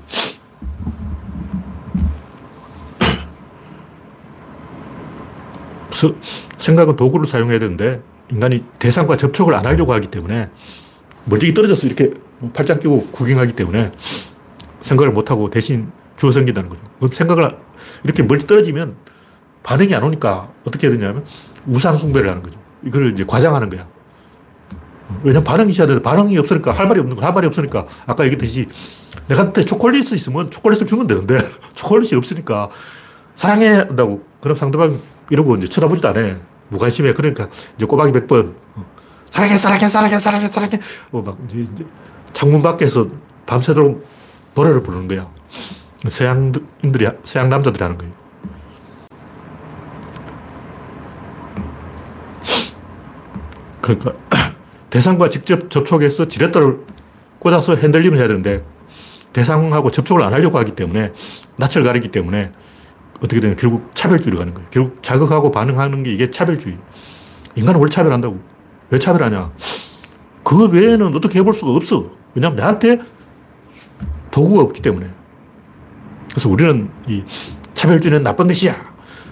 [5.89, 6.16] 그래 서
[6.58, 10.50] 생각은 도구를 사용해야 되는데, 인간이 대상과 접촉을 안 하려고 하기 때문에,
[11.26, 12.12] 멀리 떨어져서 이렇게
[12.54, 13.92] 팔짱 끼고 구경하기 때문에
[14.82, 16.82] 생각을 못하고 대신 주어 생긴다는 거죠.
[16.98, 17.58] 그럼 생각을
[18.04, 18.96] 이렇게 멀리 떨어지면
[19.64, 21.26] 반응이 안 오니까 어떻게 해야 되냐면
[21.68, 22.58] 우상숭배를 하는 거죠.
[22.84, 23.88] 이걸 이제 과장하는 거야.
[25.24, 27.28] 왜냐면 반응이 있어야 되는데 반응이 없으니까 할 말이 없는 거야.
[27.28, 28.68] 할 말이 없으니까 아까 얘기했듯이
[29.28, 31.40] 내가 때 초콜릿이 있으면 초콜릿을 주면 되는데
[31.76, 32.70] 초콜릿이 없으니까
[33.36, 34.24] 사랑해 한다고.
[34.42, 35.00] 그럼 상대방
[35.30, 36.38] 이러고 이제 쳐다보지도 않아.
[36.70, 37.14] 무관심해.
[37.14, 38.54] 그러니까 이제 꼬박이 100번
[39.30, 40.80] 사랑해, 사랑해, 사랑해, 사랑해, 사랑해.
[41.12, 41.86] 어, 막 이제, 이제
[42.34, 43.08] 창문 밖에서
[43.46, 44.06] 밤새도록
[44.56, 45.30] 노래를 부르는 거야.
[46.08, 48.14] 서양인들이, 서양 남자들이 하는 거예요.
[53.82, 54.14] 그러니까
[54.90, 56.80] 대상과 직접 접촉해서 지렛대를
[57.40, 58.64] 꽂아서 핸들림을 해야 되는데
[59.34, 61.12] 대상하고 접촉을 안 하려고 하기 때문에
[61.58, 62.52] 낯을 가리기 때문에
[63.20, 64.68] 어떻게 되냐 결국 차별주의로 가는 거예요.
[64.72, 66.78] 결국 자극하고 반응하는 게 이게 차별주의.
[67.56, 68.40] 인간은 원래 차별한다고.
[68.90, 69.52] 왜 차별하냐?
[70.44, 72.10] 그 외에는 어떻게 해볼 수가 없어.
[72.34, 73.00] 왜냐하면 나한테
[74.32, 75.10] 도구가 없기 때문에.
[76.32, 77.24] 그래서 우리는 이
[77.74, 78.76] 차별주의는 나쁜 것이야.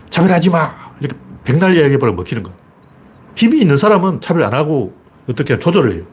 [0.09, 0.71] 차별하지 마.
[0.99, 2.53] 이렇게 백날 이야기해버려 먹히는 거야.
[3.35, 4.93] 힘이 있는 사람은 차별 안 하고
[5.29, 6.03] 어떻게 조절을 해요.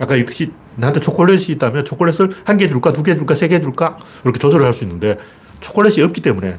[0.00, 3.98] 아까 얘기했듯이 나한테 초콜릿이 있다면 초콜릿을 한 개 줄까, 두 개 줄까, 세 개 줄까?
[4.24, 5.18] 이렇게 조절을 할 수 있는데
[5.60, 6.58] 초콜릿이 없기 때문에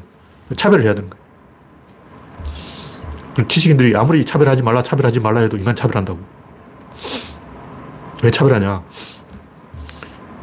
[0.56, 1.22] 차별을 해야 되는 거예요.
[3.48, 6.20] 지식인들이 아무리 차별하지 말라, 차별하지 말라 해도 인간 차별한다고.
[8.22, 8.82] 왜 차별하냐?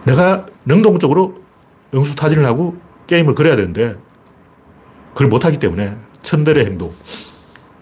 [0.05, 1.41] 내가 능동적으로
[1.93, 3.95] 영수타진을 하고 게임을 그려야 되는데
[5.13, 6.93] 그걸 못하기 때문에 천들의 행동.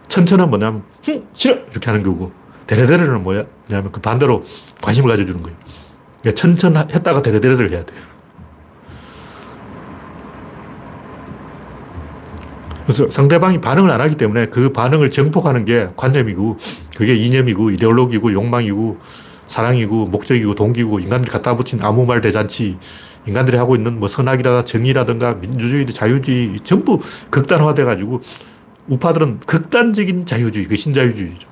[0.08, 1.56] 천천은 뭐냐면, 흠, 싫어!
[1.72, 2.32] 이렇게 하는 거고,
[2.66, 4.44] 데레데레는 뭐야?냐면 그 반대로
[4.82, 5.58] 관심을 가져주는 거예요.
[6.22, 8.00] 그러니까 천천 했다가 데레데레를 해야 돼요.
[12.88, 16.58] 그래서 상대방이 반응을 안 하기 때문에 그 반응을 정폭하는 게 관념이고,
[16.96, 18.98] 그게 이념이고, 이데올로기고, 욕망이고,
[19.48, 22.78] 사랑이고, 목적이고, 동기고, 인간들이 갖다 붙인 아무 말 대잔치,
[23.26, 26.98] 인간들이 하고 있는 뭐 선악이라 정의라든가 민주주의, 자유주의 전부
[27.30, 28.22] 극단화돼 가지고
[28.88, 31.46] 우파들은 극단적인 자유주의, 그 신자유주의죠.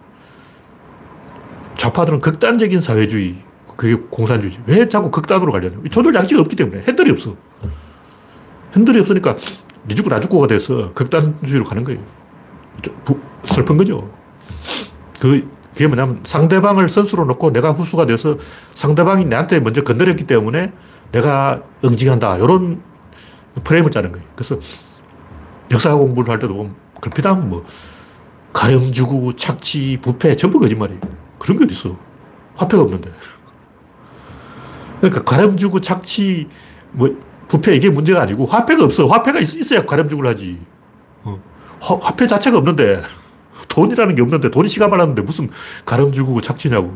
[1.76, 3.36] 좌파들은 극단적인 사회주의,
[3.76, 4.54] 그게 공산주의.
[4.68, 5.80] 왜 자꾸 극단으로 가려냐?
[5.92, 6.86] 조절 장치가 없기 때문에.
[6.88, 7.36] 핸들이 없어.
[8.74, 9.36] 핸들이 없으니까
[9.88, 12.00] 니 죽고 나 죽고가 돼서 극단주의로 가는 거예요.
[13.04, 14.12] 부, 슬픈 거죠.
[15.20, 18.38] 그, 그게 뭐냐면 상대방을 선수로 놓고 내가 후수가 돼서
[18.74, 20.72] 상대방이 나한테 먼저 건드렸기 때문에
[21.12, 22.38] 내가 응징한다.
[22.38, 22.82] 이런
[23.64, 24.26] 프레임을 짜는 거예요.
[24.36, 24.58] 그래서
[25.72, 27.64] 역사 공부를 할 때도 보면 글피당 뭐
[28.54, 31.02] 가렴 주고 착취 부패 전부 거짓말이에요.
[31.40, 31.98] 그런 게 어딨어.
[32.56, 33.12] 화폐가 없는데.
[35.02, 36.48] 그러니까 가렴 주고 착취
[36.92, 37.10] 뭐
[37.48, 39.08] 부패 이게 문제가 아니고 화폐가 없어.
[39.08, 40.60] 화폐가 있, 어야 가렴 주고를 하지.
[41.24, 41.40] 어.
[41.82, 43.04] 화, 화폐 자체가 없는데
[43.70, 45.50] 돈이라는 게 없는데 돈이 시간 말랐는데 무슨
[45.86, 46.94] 가렴 주고 착취냐고.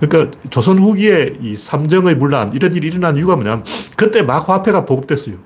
[0.00, 3.64] 그러니까 조선 후기에 이 삼정의 문란 이런 일이 일어난 이유가 뭐냐면
[3.96, 5.36] 그때 막 화폐가 보급됐어요.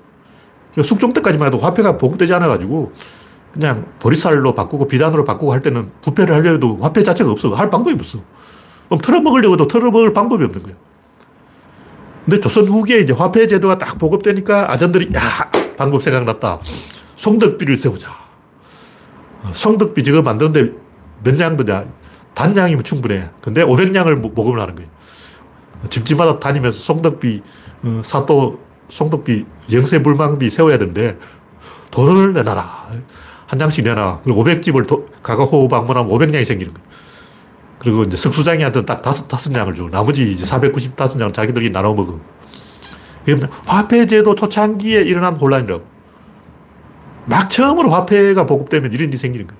[0.83, 2.91] 숙종 때까지만 해도 화폐가 보급되지 않아가지고
[3.53, 7.53] 그냥 보리쌀로 바꾸고 비단으로 바꾸고 할 때는 부패를 하려 해도 화폐 자체가 없어.
[7.53, 8.19] 할 방법이 없어.
[8.87, 10.75] 그럼 털어먹으려고 해도 털어먹을 방법이 없는 거야.
[12.29, 16.59] 근데 조선 후기에 이제 화폐 제도가 딱 보급되니까 아전들이 야 방법 생각났다.
[17.15, 18.15] 송덕비를 세우자.
[19.51, 20.71] 송덕비 지금 만드는데
[21.23, 21.85] 몇냥 드냐?
[22.35, 23.31] 단량이면 충분해.
[23.41, 24.91] 근데 500량을 모금을 하는 거예요.
[25.89, 27.41] 집집마다 다니면서 송덕비,
[27.81, 28.59] 어, 사또,
[28.89, 31.17] 송덕비, 영세불망비 세워야 되는데
[31.89, 32.89] 돈을 내놔라.
[33.47, 34.19] 한 장씩 내놔.
[34.23, 36.87] 그리고 500집을 도, 가가호 방문하면 500량이 생기는 거예요.
[37.79, 42.19] 그리고 이제 석수장이한테는 딱 다섯, 다섯 량을 주고 나머지 이제 495량 자기들이 나눠 먹어.
[43.65, 45.83] 화폐제도 초창기에 일어난 혼란이라고.
[47.25, 49.59] 막 처음으로 화폐가 보급되면 이런 일이 생기는 거예요.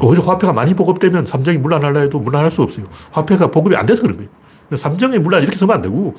[0.00, 2.86] 오히려 화폐가 많이 보급되면 삼정이 문란하려 해도 문란할 수 없어요.
[3.12, 4.30] 화폐가 보급이 안 돼서 그런 거예요.
[4.76, 6.14] 삼정의 문란 이렇게 쓰면 안 되고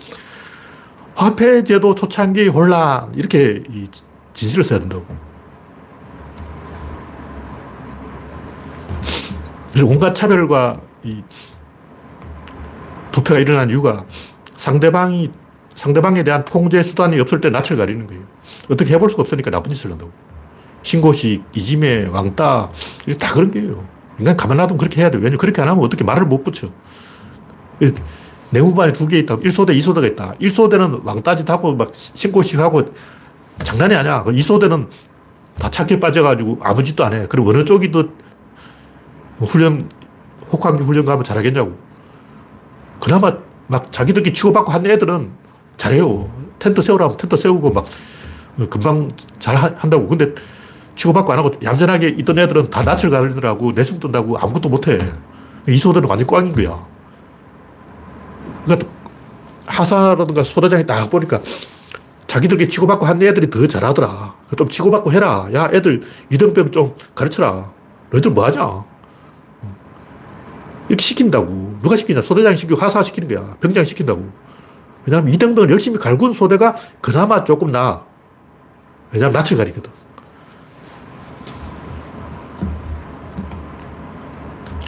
[1.16, 3.64] 화폐제도 초창기 혼란 이렇게
[4.34, 5.06] 진실을 써야 된다고.
[9.84, 11.22] 온갖 차별과 이
[13.12, 14.06] 부패가 일어난 이유가
[14.58, 15.32] 상대방이
[15.76, 18.24] 상대방에 대한 통제 수단이 없을 때 낯을 가리는 거예요.
[18.72, 20.12] 어떻게 해볼 수가 없으니까 나쁜 짓을 한다고.
[20.84, 22.70] 신고식, 이지매, 왕따,
[23.06, 23.86] 이게 다 그런 거예요.
[24.20, 25.18] 인간 가만 놔두면 그렇게 해야 돼.
[25.18, 26.70] 왜냐면 그렇게 안 하면 어떻게 말을 못 붙여.
[28.52, 29.38] 내무반에 두 개 있다.
[29.38, 30.34] 1소대, 2소대가 있다.
[30.40, 32.84] 1소대는 왕따짓 하고 막 신고식 하고
[33.64, 34.24] 장난이 아니야.
[34.24, 34.88] 2소대는
[35.60, 37.26] 다 착해 빠져가지고 아무 짓도 안 해.
[37.28, 38.06] 그리고 어느 쪽이 더
[39.40, 39.90] 훈련,
[40.52, 41.76] 혹한기 훈련 가면 잘하겠냐고.
[43.02, 43.34] 그나마
[43.68, 45.32] 막 자기들끼리 치고받고 한 애들은
[45.78, 46.30] 잘해요.
[46.60, 47.86] 텐트 세우라면 텐트 세우고 막
[48.70, 49.10] 금방
[49.40, 50.08] 잘 한다고.
[50.08, 50.34] 근데
[50.96, 53.72] 치고받고 안 하고 얌전하게 있던 애들은 다 낯을 가리더라고.
[53.74, 54.98] 내숭 뜬다고 아무것도 못해.
[55.68, 56.86] 이소대는 완전 꽝인 거야.
[58.64, 58.88] 그러니까
[59.68, 61.42] 하사라든가 소대장이 딱 보니까
[62.28, 64.36] 자기들끼리 치고받고 한 애들이 더 잘하더라.
[64.58, 65.48] 좀 치고받고 해라.
[65.54, 67.72] 야, 애들 이등병 좀 가르쳐라.
[68.12, 68.84] 너희들 뭐 하냐?
[70.88, 71.78] 이렇게 시킨다고.
[71.82, 72.22] 누가 시키냐?
[72.22, 73.56] 소대장이 시키고 하사 시키는 거야.
[73.60, 74.30] 병장이 시킨다고.
[75.06, 78.04] 왜냐하면 이등병을 열심히 갈군 소대가 그나마 조금 나아.
[79.12, 79.92] 왜냐하면 낯을 가리거든.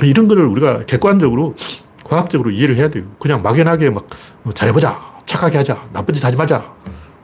[0.04, 1.56] 이런 거를 우리가 객관적으로,
[2.04, 3.06] 과학적으로 이해를 해야 돼요.
[3.20, 4.08] 그냥 막연하게 막
[4.54, 5.18] 잘해보자.
[5.26, 5.90] 착하게 하자.
[5.92, 6.74] 나쁜 짓 하지 말자.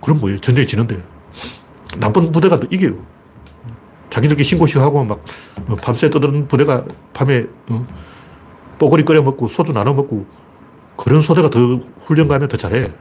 [0.02, 0.40] 그럼 뭐예요?
[0.40, 1.04] 전쟁이 지는데.
[1.98, 2.98] 나쁜 부대가 이겨요.
[4.10, 5.24] 자기들끼리 신고식 하고 막
[5.82, 7.86] 밤새 떠드는 부대가 밤에 어,
[8.80, 10.26] 뽀글이 끓여 먹고 소주 나눠 먹고
[10.98, 12.92] 그런 소대가 더 훈련 가면 더 잘해.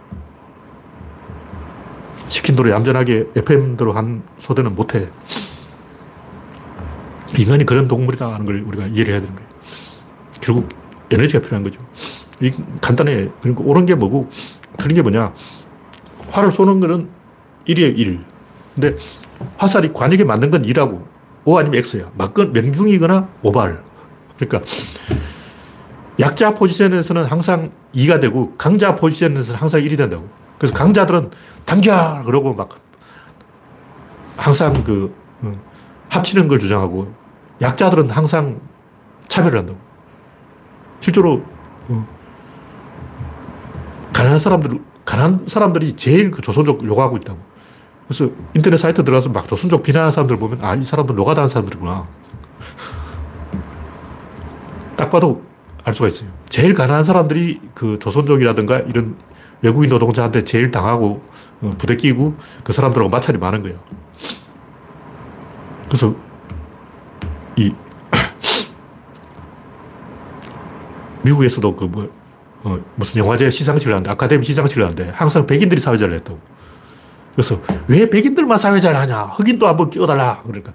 [2.28, 5.08] 시킨 대로 얌전하게 FM대로 한 소대는 못해.
[7.38, 9.50] 인간이 그런 동물이다 하는 걸 우리가 이해를 해야 되는 거예요.
[10.40, 10.68] 결국
[11.10, 11.80] 에너지가 필요한 거죠.
[12.40, 12.50] 이
[12.80, 13.30] 간단해.
[13.40, 14.28] 그러니까 옳은 게 뭐고
[14.78, 15.32] 틀린 게 뭐냐.
[16.30, 17.08] 활을 쏘는 거는
[17.68, 18.24] 1이에요, 1.
[18.74, 18.96] 근데
[19.58, 21.04] 화살이 관역에 맞는 건 2라고.
[21.44, 22.10] O 아니면 X야.
[22.16, 23.82] 맞건 명중이거나 오발.
[24.38, 24.60] 그러니까
[26.20, 30.28] 약자 포지션에서는 항상 2가 되고 강자 포지션에서는 항상 1이 된다고.
[30.58, 31.30] 그래서 강자들은
[31.64, 32.22] 당겨!
[32.22, 32.68] 그러고 막
[34.36, 35.52] 항상 그 어,
[36.10, 37.12] 합치는 걸 주장하고
[37.60, 38.60] 약자들은 항상
[39.28, 39.78] 차별을 한다고.
[41.00, 41.42] 실제로
[41.88, 42.06] 어,
[44.12, 47.38] 가난한 사람들, 가난한 사람들이 제일 그 조선족 욕하고 있다고.
[48.06, 52.06] 그래서 인터넷 사이트 들어가서 막 조선족 비난하는 사람들 보면 아, 이 사람들 노가다하는 사람들이구나.
[54.96, 55.42] 딱 봐도
[55.84, 56.30] 알 수가 있어요.
[56.48, 59.16] 제일 가난한 사람들이 그 조선족이라든가 이런
[59.62, 61.22] 외국인 노동자한테 제일 당하고
[61.60, 63.78] 어, 부대 끼고 그 사람들하고 마찰이 많은 거예요.
[65.86, 66.14] 그래서
[67.56, 67.70] 이
[71.22, 72.10] 미국에서도 그 뭐,
[72.64, 76.40] 어, 무슨 영화제 시상식을 하는데, 아카데미 시상식을 하는데, 항상 백인들이 사회자를 했다고.
[77.34, 79.24] 그래서 왜 백인들만 사회자를 하냐?
[79.24, 80.42] 흑인도 한번 끼워달라.
[80.46, 80.72] 그러니까.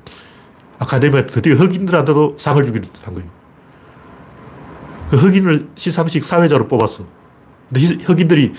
[0.79, 3.36] 아카데미가 드디어 흑인들한테도 상을 주기로 한 거예요.
[5.09, 7.05] 그 흑인을 시상식 사회자로 뽑았어.
[7.73, 8.53] 근데 흑인들이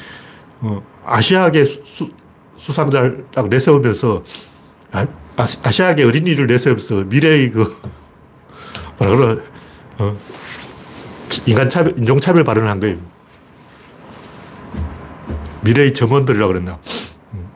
[0.60, 2.10] 어, 아시아계 수,
[2.56, 4.24] 수상자를 딱 내세우면서
[4.92, 7.76] 아, 아 시아계 어린이를 내세우면서 미래의 그
[8.98, 9.40] 뭐라 그러
[9.98, 10.16] 어,
[11.46, 12.98] 인간 차별, 인종 차별 발언을 한 거예요.
[15.62, 16.78] 미래의 점원들이라고 그랬나.
[17.34, 17.48] 음.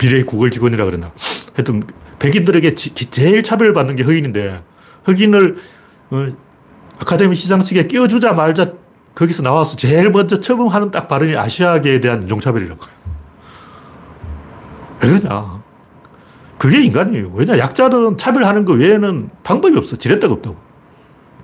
[0.00, 1.12] 미래의 구글 직원이라고 그랬나.
[1.54, 1.82] 하여튼,
[2.18, 4.62] 백인들에게 지, 제일 차별받는 게 흑인인데,
[5.04, 5.56] 흑인을
[6.10, 6.26] 어,
[6.98, 8.72] 아카데미 시상식에 끼워주자 말자
[9.14, 12.84] 거기서 나와서 제일 먼저 처음하는 딱 발언이 아시아계에 대한 인종차별이라고.
[15.02, 15.62] 왜 그러냐.
[16.58, 17.30] 그게 인간이에요.
[17.34, 19.96] 왜냐, 약자는 차별하는 거 외에는 방법이 없어.
[19.96, 20.56] 지렛대가 없다고.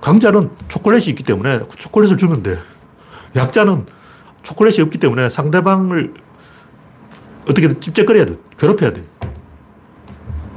[0.01, 2.57] 강자는 초콜릿이 있기 때문에 초콜릿을 주면 돼.
[3.35, 3.85] 약자는
[4.41, 6.13] 초콜릿이 없기 때문에 상대방을
[7.43, 8.37] 어떻게든 찝쩍거려야 돼.
[8.57, 9.03] 괴롭혀야 돼.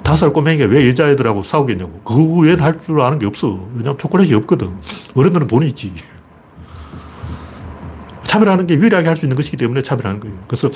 [0.05, 2.00] 다섯 살 꼬맹이가 왜 여자애들하고 싸우겠냐고.
[2.05, 3.66] 그거 외에는 할줄 아는 게 없어.
[3.74, 4.76] 왜냐면 초콜릿이 없거든.
[5.16, 5.92] 어른들은 돈이 있지.
[8.22, 10.36] 차별하는 게 유일하게 할 수 있는 것이기 때문에 차별하는 거예요.
[10.46, 10.70] 그래서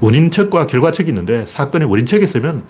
[0.00, 2.64] 원인책과 결과책이 있는데 사건의 원인책에 쓰면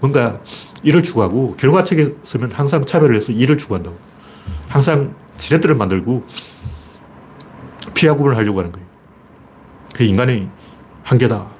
[0.00, 0.40] 뭔가
[0.82, 3.96] 일을 추구하고 결과책에 쓰면 항상 차별을 해서 일을 추구한다고.
[4.68, 6.24] 항상 지렛대를 만들고
[7.94, 8.86] 피하 구분을 하려고 하는 거예요.
[9.92, 10.48] 그게 인간의
[11.04, 11.57] 한계다.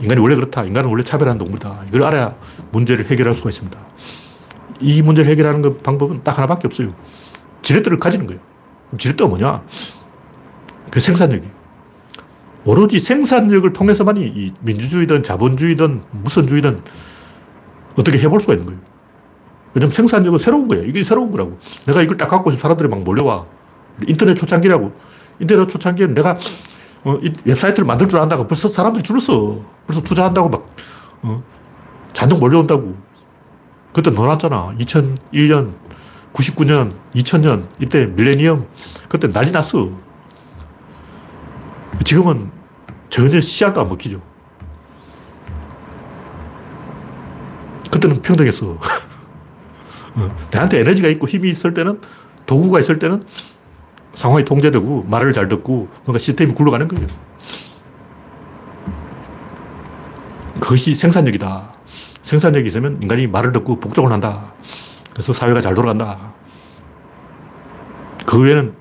[0.00, 0.64] 인간이 원래 그렇다.
[0.64, 1.84] 인간은 원래 차별하는 동물이다.
[1.88, 2.34] 이걸 알아야
[2.72, 3.78] 문제를 해결할 수가 있습니다.
[4.80, 6.94] 이 문제를 해결하는 그 방법은 딱 하나밖에 없어요.
[7.62, 8.40] 지렛대를 가지는 거예요.
[8.98, 9.62] 지렛대가 뭐냐?
[10.90, 11.52] 그 생산력이에요.
[12.64, 16.82] 오로지 생산력을 통해서만이 이 민주주의든 자본주의든 무선주의든
[17.96, 18.80] 어떻게 해볼 수가 있는 거예요.
[19.74, 20.84] 왜냐면 생산력은 새로운 거예요.
[20.84, 21.58] 이게 새로운 거라고.
[21.86, 23.46] 내가 이걸 딱 갖고 있으면 사람들이 막 몰려와.
[24.06, 24.92] 인터넷 초창기라고.
[25.40, 26.38] 인터넷 초창기에는 내가
[27.04, 29.60] 어, 웹사이트를 만들 줄 안다고 벌써 사람들이 줄었어.
[29.86, 30.66] 벌써 투자한다고 막,
[31.22, 31.42] 어,
[32.12, 32.96] 잔뜩 몰려온다고.
[33.92, 34.74] 그때 놀았잖아.
[34.78, 35.74] 2001년,
[36.32, 38.66] 99년, 2000년, 이때 밀레니엄.
[39.08, 39.90] 그때 난리 났어.
[42.04, 42.50] 지금은
[43.10, 44.20] 전혀 씨알도 안 먹히죠.
[47.90, 48.78] 그때는 평등했어.
[50.14, 52.00] 어, 내한테 에너지가 있고 힘이 있을 때는,
[52.46, 53.22] 도구가 있을 때는
[54.14, 57.06] 상황이 통제되고 말을 잘 듣고 뭔가 시스템이 굴러가는 거예요.
[60.72, 61.70] 그것이 생산력이다.
[62.22, 64.54] 생산력이 있으면 인간이 말을 듣고 복종을 한다.
[65.12, 66.32] 그래서 사회가 잘 돌아간다.
[68.24, 68.72] 그 외에는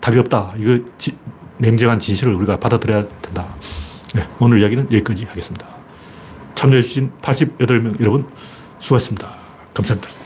[0.00, 0.52] 답이 없다.
[0.58, 1.16] 이거 지,
[1.56, 3.48] 냉정한 진실을 우리가 받아들여야 된다.
[4.14, 5.66] 네, 오늘 이야기는 여기까지 하겠습니다.
[6.54, 8.28] 참여해주신 88명 여러분
[8.78, 9.34] 수고하셨습니다.
[9.72, 10.21] 감사합니다.